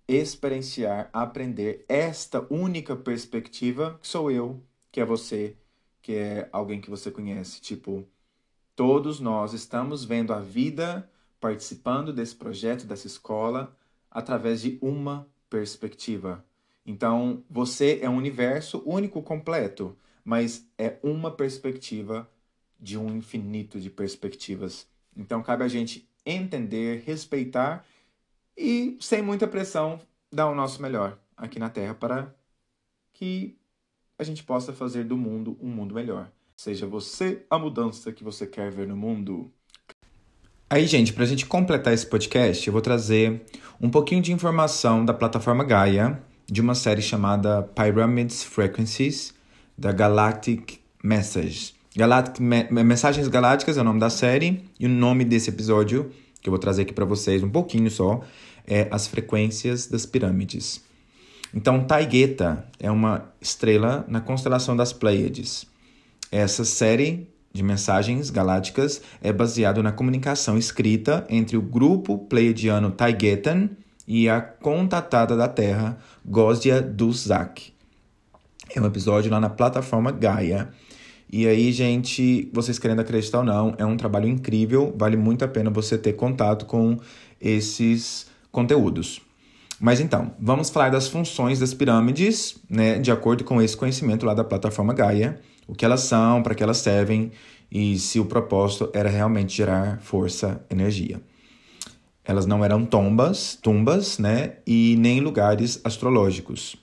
experienciar, 0.06 1.10
aprender 1.12 1.84
esta 1.88 2.46
única 2.50 2.94
perspectiva 2.94 3.98
que 4.00 4.06
sou 4.06 4.30
eu, 4.30 4.62
que 4.92 5.00
é 5.00 5.04
você, 5.04 5.56
que 6.00 6.14
é 6.14 6.48
alguém 6.52 6.80
que 6.80 6.90
você 6.90 7.10
conhece. 7.10 7.60
Tipo, 7.60 8.06
todos 8.76 9.18
nós 9.20 9.52
estamos 9.52 10.04
vendo 10.04 10.32
a 10.32 10.40
vida 10.40 11.10
participando 11.40 12.12
desse 12.12 12.36
projeto, 12.36 12.86
dessa 12.86 13.06
escola, 13.06 13.76
através 14.14 14.62
de 14.62 14.78
uma 14.80 15.28
perspectiva. 15.50 16.42
Então, 16.86 17.42
você 17.50 17.98
é 18.00 18.08
um 18.08 18.16
universo 18.16 18.82
único, 18.86 19.20
completo, 19.20 19.96
mas 20.24 20.66
é 20.78 20.98
uma 21.02 21.30
perspectiva 21.30 22.30
de 22.78 22.96
um 22.96 23.16
infinito 23.16 23.80
de 23.80 23.90
perspectivas. 23.90 24.86
Então, 25.16 25.42
cabe 25.42 25.64
a 25.64 25.68
gente 25.68 26.08
entender, 26.24 27.02
respeitar 27.04 27.84
e, 28.56 28.96
sem 29.00 29.20
muita 29.20 29.48
pressão, 29.48 30.00
dar 30.32 30.48
o 30.48 30.54
nosso 30.54 30.80
melhor 30.80 31.18
aqui 31.36 31.58
na 31.58 31.68
Terra 31.68 31.94
para 31.94 32.34
que 33.12 33.58
a 34.18 34.24
gente 34.24 34.44
possa 34.44 34.72
fazer 34.72 35.04
do 35.04 35.16
mundo 35.16 35.58
um 35.60 35.68
mundo 35.68 35.94
melhor. 35.94 36.30
Seja 36.56 36.86
você 36.86 37.44
a 37.50 37.58
mudança 37.58 38.12
que 38.12 38.22
você 38.22 38.46
quer 38.46 38.70
ver 38.70 38.86
no 38.86 38.96
mundo. 38.96 39.52
Aí, 40.74 40.88
gente, 40.88 41.12
para 41.12 41.22
a 41.22 41.26
gente 41.28 41.46
completar 41.46 41.94
esse 41.94 42.04
podcast, 42.04 42.66
eu 42.66 42.72
vou 42.72 42.82
trazer 42.82 43.42
um 43.80 43.88
pouquinho 43.88 44.20
de 44.20 44.32
informação 44.32 45.04
da 45.04 45.14
plataforma 45.14 45.62
Gaia, 45.62 46.20
de 46.50 46.60
uma 46.60 46.74
série 46.74 47.00
chamada 47.00 47.62
Pyramids 47.62 48.42
Frequencies, 48.42 49.32
da 49.78 49.92
Galactic 49.92 50.80
Message. 51.00 51.74
Galactic 51.94 52.40
Me 52.40 52.82
Mensagens 52.82 53.28
Galácticas 53.28 53.78
é 53.78 53.82
o 53.82 53.84
nome 53.84 54.00
da 54.00 54.10
série, 54.10 54.64
e 54.80 54.86
o 54.86 54.88
nome 54.88 55.24
desse 55.24 55.48
episódio, 55.48 56.10
que 56.42 56.48
eu 56.48 56.50
vou 56.50 56.58
trazer 56.58 56.82
aqui 56.82 56.92
para 56.92 57.04
vocês 57.04 57.40
um 57.44 57.50
pouquinho 57.50 57.88
só, 57.88 58.22
é 58.66 58.88
As 58.90 59.06
Frequências 59.06 59.86
das 59.86 60.04
Pirâmides. 60.04 60.82
Então, 61.54 61.84
Taigueta 61.84 62.66
é 62.80 62.90
uma 62.90 63.32
estrela 63.40 64.04
na 64.08 64.20
constelação 64.20 64.74
das 64.74 64.92
Pleiades. 64.92 65.66
Essa 66.32 66.64
série 66.64 67.28
de 67.54 67.62
mensagens 67.62 68.30
galácticas 68.30 69.00
é 69.22 69.32
baseado 69.32 69.80
na 69.80 69.92
comunicação 69.92 70.58
escrita 70.58 71.24
entre 71.30 71.56
o 71.56 71.62
grupo 71.62 72.18
pleiadiano 72.18 72.90
Taigetan 72.90 73.70
e 74.08 74.28
a 74.28 74.40
contatada 74.40 75.36
da 75.36 75.46
Terra, 75.46 75.96
Gosdia 76.26 76.82
Duzak. 76.82 77.72
É 78.74 78.80
um 78.80 78.86
episódio 78.86 79.30
lá 79.30 79.38
na 79.38 79.48
plataforma 79.48 80.10
Gaia. 80.10 80.68
E 81.30 81.46
aí, 81.46 81.70
gente, 81.70 82.50
vocês 82.52 82.76
querendo 82.76 83.00
acreditar 83.00 83.38
ou 83.38 83.44
não, 83.44 83.74
é 83.78 83.86
um 83.86 83.96
trabalho 83.96 84.28
incrível, 84.28 84.92
vale 84.96 85.16
muito 85.16 85.44
a 85.44 85.48
pena 85.48 85.70
você 85.70 85.96
ter 85.96 86.14
contato 86.14 86.66
com 86.66 86.98
esses 87.40 88.26
conteúdos. 88.50 89.20
Mas 89.78 90.00
então, 90.00 90.32
vamos 90.40 90.70
falar 90.70 90.90
das 90.90 91.06
funções 91.06 91.60
das 91.60 91.72
pirâmides, 91.72 92.56
né, 92.68 92.98
de 92.98 93.12
acordo 93.12 93.44
com 93.44 93.62
esse 93.62 93.76
conhecimento 93.76 94.26
lá 94.26 94.34
da 94.34 94.44
plataforma 94.44 94.92
Gaia, 94.92 95.40
o 95.66 95.74
que 95.74 95.84
elas 95.84 96.00
são, 96.00 96.42
para 96.42 96.54
que 96.54 96.62
elas 96.62 96.78
servem 96.78 97.32
e 97.70 97.98
se 97.98 98.20
o 98.20 98.24
propósito 98.24 98.90
era 98.92 99.08
realmente 99.08 99.56
gerar 99.56 99.98
força, 100.00 100.64
energia. 100.70 101.20
Elas 102.24 102.46
não 102.46 102.64
eram 102.64 102.84
tombas, 102.84 103.58
tumbas, 103.60 104.18
né, 104.18 104.56
e 104.66 104.96
nem 104.98 105.20
lugares 105.20 105.80
astrológicos. 105.84 106.76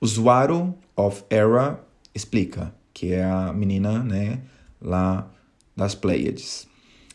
O 0.00 0.06
Zwaro 0.06 0.74
of 0.96 1.24
Era 1.28 1.80
explica, 2.14 2.74
que 2.92 3.12
é 3.12 3.24
a 3.24 3.52
menina, 3.52 4.02
né, 4.02 4.42
lá 4.80 5.28
das 5.76 5.94
Pleiades. 5.94 6.68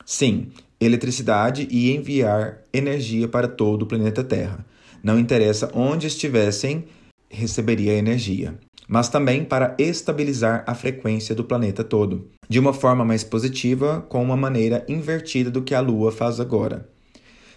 Sim, 0.06 0.52
eletricidade 0.80 1.67
e 1.71 1.95
enviar 1.95 2.60
energia 2.74 3.28
para 3.28 3.47
todo 3.47 3.84
o 3.84 3.86
planeta 3.86 4.24
Terra 4.24 4.65
não 5.04 5.19
interessa 5.19 5.71
onde 5.74 6.08
estivessem, 6.08 6.86
receberia 7.30 7.93
energia. 7.93 8.58
Mas 8.91 9.08
também 9.08 9.45
para 9.45 9.73
estabilizar 9.80 10.65
a 10.67 10.75
frequência 10.75 11.34
do 11.34 11.45
planeta 11.45 11.82
todo, 11.82 12.27
de 12.49 12.60
uma 12.60 12.73
forma 12.73 13.06
mais 13.06 13.23
positiva, 13.23 14.06
com 14.10 14.21
uma 14.21 14.36
maneira 14.36 14.84
invertida 14.86 15.49
do 15.49 15.62
que 15.62 15.73
a 15.73 15.80
Lua 15.80 16.12
faz 16.12 16.41
agora. 16.41 16.89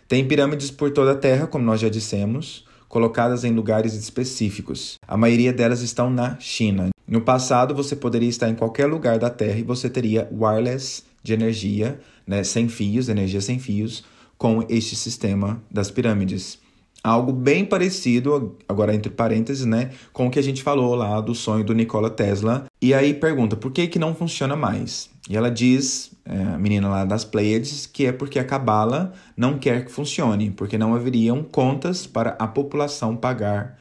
Tem 0.07 0.25
pirâmides 0.29 0.70
por 0.70 0.92
toda 0.92 1.11
a 1.11 1.16
Terra, 1.16 1.49
como 1.49 1.64
nós 1.64 1.81
já 1.81 1.88
dissemos, 1.88 2.64
colocadas 2.88 3.42
em 3.42 3.53
lugares 3.53 3.94
específicos. 3.94 4.97
A 5.09 5.16
maioria 5.16 5.53
delas 5.53 5.81
estão 5.81 6.09
na 6.09 6.38
China. 6.38 6.90
No 7.05 7.20
passado, 7.20 7.75
você 7.75 7.97
poderia 7.97 8.29
estar 8.29 8.49
em 8.49 8.55
qualquer 8.55 8.87
lugar 8.87 9.18
da 9.18 9.29
Terra 9.29 9.59
e 9.59 9.64
você 9.64 9.90
teria 9.90 10.29
wireless 10.31 11.03
de 11.20 11.33
energia, 11.33 11.99
né, 12.25 12.44
sem 12.44 12.68
fios, 12.68 13.09
energia 13.09 13.40
sem 13.40 13.59
fios, 13.59 14.05
com 14.38 14.64
este 14.68 14.94
sistema 14.94 15.61
das 15.68 15.90
pirâmides 15.90 16.62
algo 17.05 17.33
bem 17.33 17.67
parecido, 17.67 18.57
agora 18.67 18.95
entre 18.95 19.12
parênteses, 19.12 19.67
né, 19.67 19.90
com 20.11 20.27
o 20.27 20.31
que 20.31 20.38
a 20.38 20.43
gente 20.43 20.62
falou 20.62 20.95
lá 20.95 21.21
do 21.21 21.35
sonho 21.35 21.62
do 21.62 21.75
Nikola 21.75 22.09
Tesla. 22.09 22.64
E 22.81 22.95
aí 22.95 23.12
pergunta, 23.12 23.55
por 23.55 23.71
que 23.71 23.87
que 23.87 23.99
não 23.99 24.14
funciona 24.14 24.57
mais? 24.57 25.11
E 25.29 25.37
ela 25.37 25.51
diz, 25.51 26.12
é, 26.25 26.55
a 26.55 26.59
menina 26.59 26.88
lá 26.88 27.05
das 27.05 27.25
Pleiades, 27.25 27.87
que 27.87 28.07
é 28.07 28.12
porque 28.12 28.38
a 28.38 28.45
Cabala 28.45 29.12
não 29.37 29.59
quer 29.59 29.85
que 29.85 29.93
funcione, 29.93 30.51
porque 30.51 30.79
não 30.79 30.95
haveriam 30.95 31.43
contas 31.43 32.07
para 32.07 32.31
a 32.38 32.47
população 32.47 33.14
pagar 33.14 33.79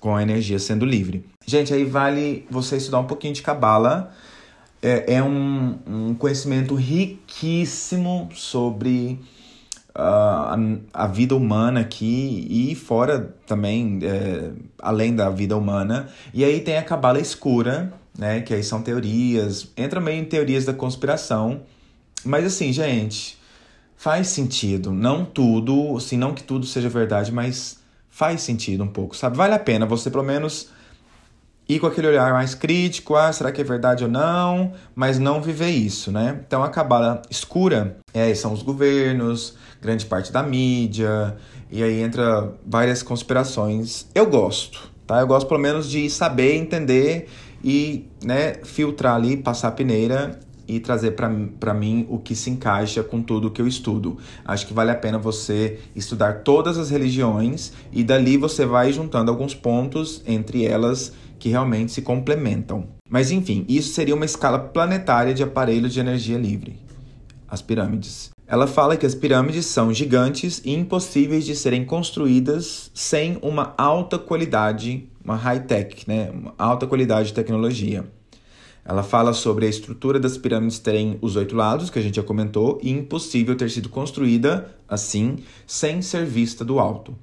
com 0.00 0.16
a 0.16 0.22
energia 0.22 0.58
sendo 0.58 0.84
livre. 0.84 1.24
Gente, 1.46 1.72
aí 1.72 1.84
vale 1.84 2.44
você 2.50 2.76
estudar 2.76 2.98
um 2.98 3.06
pouquinho 3.06 3.34
de 3.34 3.42
Cabala. 3.42 4.12
É, 4.82 5.14
é 5.14 5.22
um, 5.22 5.78
um 5.86 6.14
conhecimento 6.14 6.74
riquíssimo 6.74 8.28
sobre 8.34 9.20
a, 9.98 10.56
a 10.92 11.06
vida 11.06 11.34
humana 11.34 11.80
aqui 11.80 12.46
e 12.50 12.74
fora 12.74 13.34
também, 13.46 13.98
é, 14.02 14.50
além 14.78 15.14
da 15.14 15.30
vida 15.30 15.56
humana. 15.56 16.08
E 16.34 16.44
aí 16.44 16.60
tem 16.60 16.76
a 16.76 16.82
cabala 16.82 17.18
escura, 17.18 17.92
né? 18.16 18.42
Que 18.42 18.52
aí 18.52 18.62
são 18.62 18.82
teorias, 18.82 19.72
entra 19.76 20.00
meio 20.00 20.20
em 20.20 20.24
teorias 20.24 20.64
da 20.64 20.74
conspiração. 20.74 21.62
Mas 22.24 22.44
assim, 22.44 22.72
gente, 22.72 23.38
faz 23.96 24.28
sentido. 24.28 24.92
Não 24.92 25.24
tudo, 25.24 25.96
assim, 25.96 26.16
não 26.16 26.34
que 26.34 26.42
tudo 26.42 26.66
seja 26.66 26.88
verdade, 26.88 27.32
mas 27.32 27.78
faz 28.10 28.42
sentido 28.42 28.84
um 28.84 28.88
pouco, 28.88 29.16
sabe? 29.16 29.36
Vale 29.36 29.54
a 29.54 29.58
pena 29.58 29.86
você 29.86 30.10
pelo 30.10 30.24
menos 30.24 30.70
ir 31.68 31.80
com 31.80 31.86
aquele 31.86 32.08
olhar 32.08 32.32
mais 32.32 32.54
crítico, 32.54 33.16
ah, 33.16 33.32
será 33.32 33.50
que 33.50 33.60
é 33.60 33.64
verdade 33.64 34.04
ou 34.04 34.10
não? 34.10 34.72
Mas 34.94 35.18
não 35.18 35.42
viver 35.42 35.70
isso, 35.70 36.12
né? 36.12 36.40
Então 36.46 36.62
a 36.62 36.68
cabala 36.68 37.22
escura 37.30 37.96
é, 38.14 38.32
são 38.34 38.52
os 38.52 38.62
governos, 38.62 39.56
grande 39.80 40.06
parte 40.06 40.32
da 40.32 40.42
mídia, 40.42 41.36
e 41.70 41.82
aí 41.82 42.00
entra 42.00 42.52
várias 42.64 43.02
conspirações. 43.02 44.06
Eu 44.14 44.26
gosto, 44.26 44.90
tá? 45.06 45.20
Eu 45.20 45.26
gosto 45.26 45.46
pelo 45.46 45.60
menos 45.60 45.90
de 45.90 46.08
saber, 46.08 46.54
entender 46.54 47.28
e, 47.62 48.06
né, 48.22 48.54
filtrar 48.64 49.16
ali, 49.16 49.36
passar 49.36 49.68
a 49.68 49.72
peneira 49.72 50.38
e 50.68 50.80
trazer 50.80 51.12
para 51.12 51.74
mim 51.74 52.06
o 52.08 52.18
que 52.18 52.34
se 52.34 52.50
encaixa 52.50 53.02
com 53.02 53.22
tudo 53.22 53.50
que 53.50 53.62
eu 53.62 53.68
estudo. 53.68 54.18
Acho 54.44 54.66
que 54.66 54.74
vale 54.74 54.90
a 54.90 54.96
pena 54.96 55.18
você 55.18 55.78
estudar 55.94 56.42
todas 56.42 56.76
as 56.76 56.90
religiões 56.90 57.72
e 57.92 58.02
dali 58.02 58.36
você 58.36 58.66
vai 58.66 58.92
juntando 58.92 59.30
alguns 59.30 59.54
pontos 59.54 60.22
entre 60.26 60.64
elas 60.64 61.12
que 61.38 61.48
realmente 61.48 61.92
se 61.92 62.02
complementam. 62.02 62.88
Mas 63.08 63.30
enfim, 63.30 63.64
isso 63.68 63.92
seria 63.94 64.14
uma 64.14 64.24
escala 64.24 64.58
planetária 64.58 65.34
de 65.34 65.42
aparelhos 65.42 65.92
de 65.92 66.00
energia 66.00 66.38
livre 66.38 66.86
as 67.48 67.62
pirâmides. 67.62 68.30
Ela 68.46 68.66
fala 68.66 68.96
que 68.96 69.06
as 69.06 69.14
pirâmides 69.14 69.66
são 69.66 69.92
gigantes 69.92 70.60
e 70.64 70.72
impossíveis 70.72 71.44
de 71.44 71.56
serem 71.56 71.84
construídas 71.84 72.90
sem 72.94 73.38
uma 73.42 73.74
alta 73.76 74.18
qualidade, 74.18 75.08
uma 75.24 75.36
high-tech, 75.36 76.04
né? 76.06 76.30
uma 76.30 76.54
alta 76.58 76.86
qualidade 76.86 77.28
de 77.28 77.34
tecnologia. 77.34 78.04
Ela 78.84 79.02
fala 79.02 79.32
sobre 79.32 79.66
a 79.66 79.68
estrutura 79.68 80.20
das 80.20 80.38
pirâmides 80.38 80.78
terem 80.78 81.18
os 81.20 81.34
oito 81.34 81.56
lados, 81.56 81.90
que 81.90 81.98
a 81.98 82.02
gente 82.02 82.16
já 82.16 82.22
comentou, 82.22 82.78
e 82.80 82.90
impossível 82.90 83.56
ter 83.56 83.68
sido 83.68 83.88
construída 83.88 84.72
assim, 84.88 85.38
sem 85.66 86.00
ser 86.00 86.24
vista 86.24 86.64
do 86.64 86.78
alto. 86.78 87.16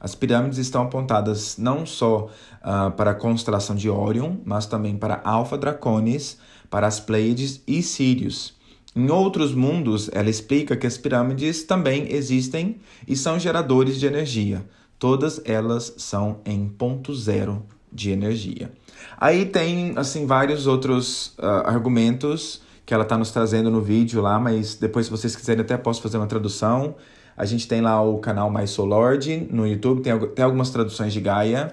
As 0.00 0.14
pirâmides 0.14 0.56
estão 0.56 0.84
apontadas 0.84 1.58
não 1.58 1.84
só 1.84 2.30
uh, 2.62 2.90
para 2.92 3.12
a 3.12 3.14
constelação 3.14 3.74
de 3.76 3.88
Orion, 3.88 4.36
mas 4.44 4.66
também 4.66 4.96
para 4.96 5.20
Alpha 5.24 5.56
Draconis, 5.56 6.38
para 6.68 6.86
as 6.86 7.00
Pleiades 7.00 7.62
e 7.66 7.82
Sirius. 7.82 8.54
Em 8.94 9.08
outros 9.10 9.54
mundos, 9.54 10.10
ela 10.12 10.28
explica 10.28 10.76
que 10.76 10.86
as 10.86 10.98
pirâmides 10.98 11.62
também 11.62 12.12
existem 12.12 12.80
e 13.06 13.16
são 13.16 13.38
geradores 13.38 14.00
de 14.00 14.06
energia. 14.06 14.64
Todas 14.98 15.40
elas 15.44 15.94
são 15.96 16.40
em 16.44 16.68
ponto 16.68 17.14
zero 17.14 17.62
de 17.92 18.10
energia. 18.10 18.72
Aí 19.16 19.46
tem 19.46 19.94
assim 19.96 20.26
vários 20.26 20.66
outros 20.66 21.28
uh, 21.38 21.66
argumentos 21.66 22.62
que 22.84 22.92
ela 22.92 23.04
está 23.04 23.16
nos 23.16 23.30
trazendo 23.30 23.70
no 23.70 23.80
vídeo 23.80 24.20
lá, 24.20 24.38
mas 24.38 24.74
depois 24.74 25.06
se 25.06 25.12
vocês 25.12 25.36
quiserem 25.36 25.62
até 25.62 25.76
posso 25.76 26.02
fazer 26.02 26.16
uma 26.16 26.26
tradução. 26.26 26.96
A 27.36 27.44
gente 27.44 27.66
tem 27.68 27.80
lá 27.80 28.02
o 28.02 28.18
canal 28.18 28.50
Mais 28.50 28.70
Soul 28.70 28.88
Lord 28.88 29.48
no 29.50 29.66
YouTube, 29.66 30.02
tem, 30.02 30.18
tem 30.30 30.44
algumas 30.44 30.70
traduções 30.70 31.12
de 31.12 31.20
Gaia, 31.20 31.72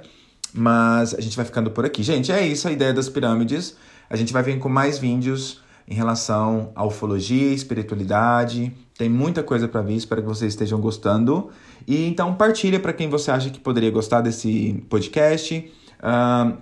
mas 0.57 1.13
a 1.13 1.21
gente 1.21 1.35
vai 1.35 1.45
ficando 1.45 1.69
por 1.71 1.85
aqui. 1.85 2.01
Gente, 2.01 2.31
é 2.31 2.45
isso 2.45 2.67
a 2.67 2.71
ideia 2.71 2.93
das 2.93 3.07
pirâmides. 3.07 3.75
A 4.09 4.15
gente 4.15 4.33
vai 4.33 4.41
vir 4.41 4.57
com 4.57 4.67
mais 4.67 4.97
vídeos 4.97 5.61
em 5.87 5.93
relação 5.93 6.71
à 6.75 6.85
ufologia, 6.85 7.53
espiritualidade. 7.53 8.73
Tem 8.97 9.07
muita 9.07 9.43
coisa 9.43 9.67
para 9.67 9.81
vir, 9.81 9.95
espero 9.95 10.21
que 10.21 10.27
vocês 10.27 10.53
estejam 10.53 10.81
gostando. 10.81 11.49
E 11.87 12.05
então 12.07 12.33
partilha 12.35 12.79
para 12.79 12.91
quem 12.91 13.09
você 13.09 13.31
acha 13.31 13.49
que 13.49 13.59
poderia 13.59 13.91
gostar 13.91 14.21
desse 14.21 14.83
podcast. 14.89 15.71
Uh, 15.99 16.57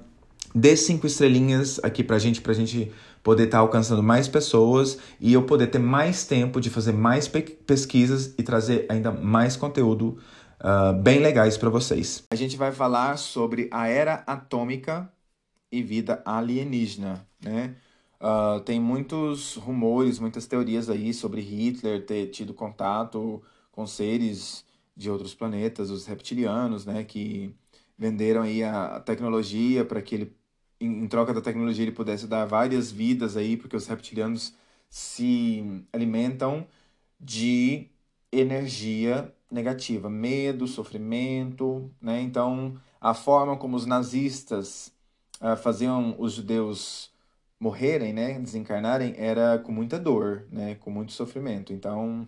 dê 0.54 0.76
cinco 0.76 1.08
estrelinhas 1.08 1.80
aqui 1.82 2.04
pra 2.04 2.20
gente, 2.20 2.42
pra 2.42 2.54
gente 2.54 2.92
poder 3.24 3.46
estar 3.46 3.58
tá 3.58 3.62
alcançando 3.62 4.04
mais 4.04 4.28
pessoas 4.28 5.00
e 5.20 5.34
eu 5.34 5.42
poder 5.42 5.68
ter 5.68 5.80
mais 5.80 6.26
tempo 6.26 6.62
de 6.62 6.70
fazer 6.70 6.92
mais 6.92 7.28
pe 7.28 7.42
pesquisas 7.42 8.36
e 8.38 8.44
trazer 8.44 8.86
ainda 8.88 9.12
mais 9.12 9.56
conteúdo 9.56 10.18
uh, 10.62 10.94
bem 10.94 11.20
legais 11.20 11.58
para 11.58 11.70
vocês. 11.70 12.24
A 12.32 12.36
gente 12.36 12.58
vai 12.58 12.72
falar 12.72 13.18
sobre 13.18 13.70
a 13.72 13.88
era 13.88 14.24
atômica 14.28 15.12
e 15.72 15.82
vida 15.82 16.22
alienígena, 16.26 17.28
né? 17.44 17.76
Uh, 18.20 18.60
tem 18.62 18.80
muitos 18.80 19.56
rumores, 19.56 20.20
muitas 20.20 20.48
teorias 20.48 20.90
aí 20.90 21.14
sobre 21.14 21.42
Hitler 21.42 22.06
ter 22.06 22.28
tido 22.28 22.54
contato 22.54 23.44
com 23.72 23.86
seres 23.86 24.66
de 24.96 25.10
outros 25.10 25.36
planetas, 25.36 25.90
os 25.90 26.06
reptilianos, 26.06 26.86
né, 26.86 27.04
que 27.04 27.54
venderam 27.98 28.44
aí 28.44 28.64
a 28.64 29.02
tecnologia 29.02 29.84
para 29.84 30.02
que 30.02 30.16
ele, 30.16 30.38
em, 30.80 31.08
troca 31.08 31.34
da 31.34 31.42
tecnologia, 31.42 31.84
ele 31.84 31.92
pudesse 31.92 32.28
dar 32.28 32.46
várias 32.46 32.92
vidas 32.92 33.36
aí, 33.36 33.58
porque 33.58 33.76
os 33.76 33.88
reptilianos 33.88 34.56
se 34.90 35.84
alimentam 35.92 36.66
de 37.20 37.90
energia 38.32 39.34
negativa, 39.52 40.10
medo, 40.10 40.68
sofrimento, 40.68 41.92
né? 42.02 42.22
Então, 42.22 42.76
a 43.00 43.14
forma 43.14 43.58
como 43.58 43.76
os 43.78 43.86
nazistas 43.86 44.92
uh, 45.42 45.56
faziam 45.56 46.16
os 46.18 46.34
judeus 46.34 47.14
morrerem, 47.60 48.14
né, 48.14 48.38
desencarnarem, 48.40 49.16
era 49.18 49.58
com 49.60 49.72
muita 49.72 49.98
dor, 49.98 50.46
né, 50.52 50.76
com 50.76 50.92
muito 50.92 51.14
sofrimento. 51.14 51.72
Então, 51.72 52.28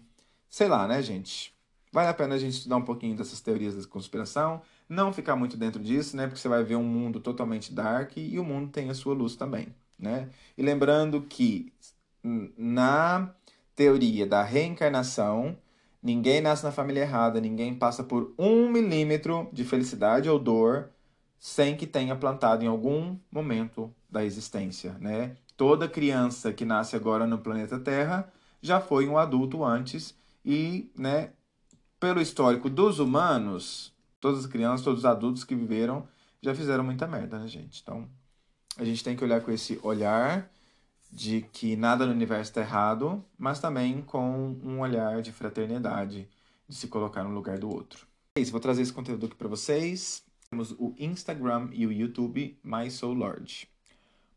sei 0.50 0.68
lá, 0.68 0.88
né, 0.88 1.02
gente? 1.02 1.54
Vale 1.92 2.08
a 2.08 2.14
pena 2.14 2.36
a 2.36 2.38
gente 2.38 2.54
estudar 2.54 2.78
um 2.78 2.86
pouquinho 2.86 3.16
dessas 3.16 3.42
teorias 3.42 3.76
da 3.76 3.88
conspiração, 3.88 4.62
não 4.88 5.12
ficar 5.12 5.36
muito 5.36 5.58
dentro 5.58 5.82
disso, 5.84 6.16
né, 6.16 6.28
porque 6.28 6.40
você 6.40 6.48
vai 6.48 6.64
ver 6.64 6.76
um 6.76 6.84
mundo 6.84 7.20
totalmente 7.20 7.74
dark 7.74 8.16
e 8.18 8.40
o 8.40 8.44
mundo 8.44 8.72
tem 8.72 8.90
a 8.90 8.94
sua 8.94 9.14
luz 9.14 9.36
também, 9.36 9.68
né? 10.00 10.30
E 10.58 10.62
lembrando 10.62 11.22
que 11.22 11.74
na 12.58 13.34
teoria 13.76 14.26
da 14.26 14.44
reencarnação, 14.44 15.58
ninguém 16.02 16.42
nasce 16.42 16.64
na 16.64 16.72
família 16.72 17.02
errada, 17.02 17.42
ninguém 17.42 17.74
passa 17.74 18.04
por 18.04 18.34
um 18.38 18.70
milímetro 18.70 19.50
de 19.52 19.64
felicidade 19.64 20.30
ou 20.30 20.40
dor 20.40 20.90
sem 21.40 21.76
que 21.76 21.86
tenha 21.86 22.16
plantado 22.16 22.64
em 22.64 22.68
algum 22.68 23.18
momento 23.32 23.94
da 24.10 24.24
existência, 24.24 24.96
né? 25.00 25.36
Toda 25.56 25.88
criança 25.88 26.54
que 26.54 26.66
nasce 26.66 26.96
agora 26.96 27.26
no 27.26 27.38
planeta 27.38 27.80
Terra 27.80 28.32
já 28.62 28.80
foi 28.80 29.08
um 29.08 29.18
adulto 29.18 29.64
antes 29.64 30.16
e, 30.44 30.92
né, 30.96 31.32
pelo 32.00 32.22
histórico 32.22 32.70
dos 32.70 33.00
humanos, 33.00 33.94
todas 34.20 34.42
as 34.42 34.46
crianças, 34.46 34.84
todos 34.84 35.00
os 35.00 35.06
adultos 35.06 35.44
que 35.44 35.56
viveram 35.56 36.08
já 36.42 36.54
fizeram 36.54 36.84
muita 36.84 37.08
merda, 37.08 37.40
né, 37.40 37.48
gente? 37.48 37.82
Então, 37.82 38.08
a 38.78 38.86
gente 38.86 39.04
tem 39.04 39.16
que 39.16 39.24
olhar 39.24 39.42
com 39.42 39.52
esse 39.52 39.80
olhar 39.84 40.50
de 41.12 41.42
que 41.54 41.76
nada 41.76 42.06
no 42.06 42.12
universo 42.12 42.52
está 42.52 42.62
errado, 42.62 43.24
mas 43.38 43.60
também 43.60 44.02
com 44.02 44.58
um 44.64 44.80
olhar 44.82 45.22
de 45.22 45.32
fraternidade, 45.32 46.28
de 46.68 46.76
se 46.76 46.88
colocar 46.88 47.24
no 47.24 47.34
lugar 47.34 47.58
do 47.58 47.70
outro. 47.70 48.06
É 48.36 48.42
isso, 48.42 48.52
vou 48.52 48.62
trazer 48.62 48.82
esse 48.82 48.94
conteúdo 48.94 49.26
aqui 49.26 49.36
para 49.36 49.48
vocês. 49.48 50.24
Temos 50.50 50.72
o 50.72 50.94
Instagram 50.98 51.70
e 51.74 51.86
o 51.86 51.92
YouTube 51.92 52.58
My 52.64 52.90
Soul 52.90 53.14
Lord. 53.14 53.68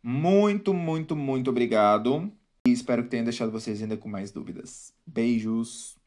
Muito, 0.03 0.73
muito, 0.73 1.15
muito 1.15 1.51
obrigado. 1.51 2.33
E 2.67 2.73
espero 2.73 3.05
que 3.05 3.11
tenha 3.11 3.25
deixado 3.25 3.53
vocês 3.53 3.83
ainda 3.83 3.97
com 3.97 4.09
mais 4.09 4.31
dúvidas. 4.31 4.93
Beijos! 5.07 5.99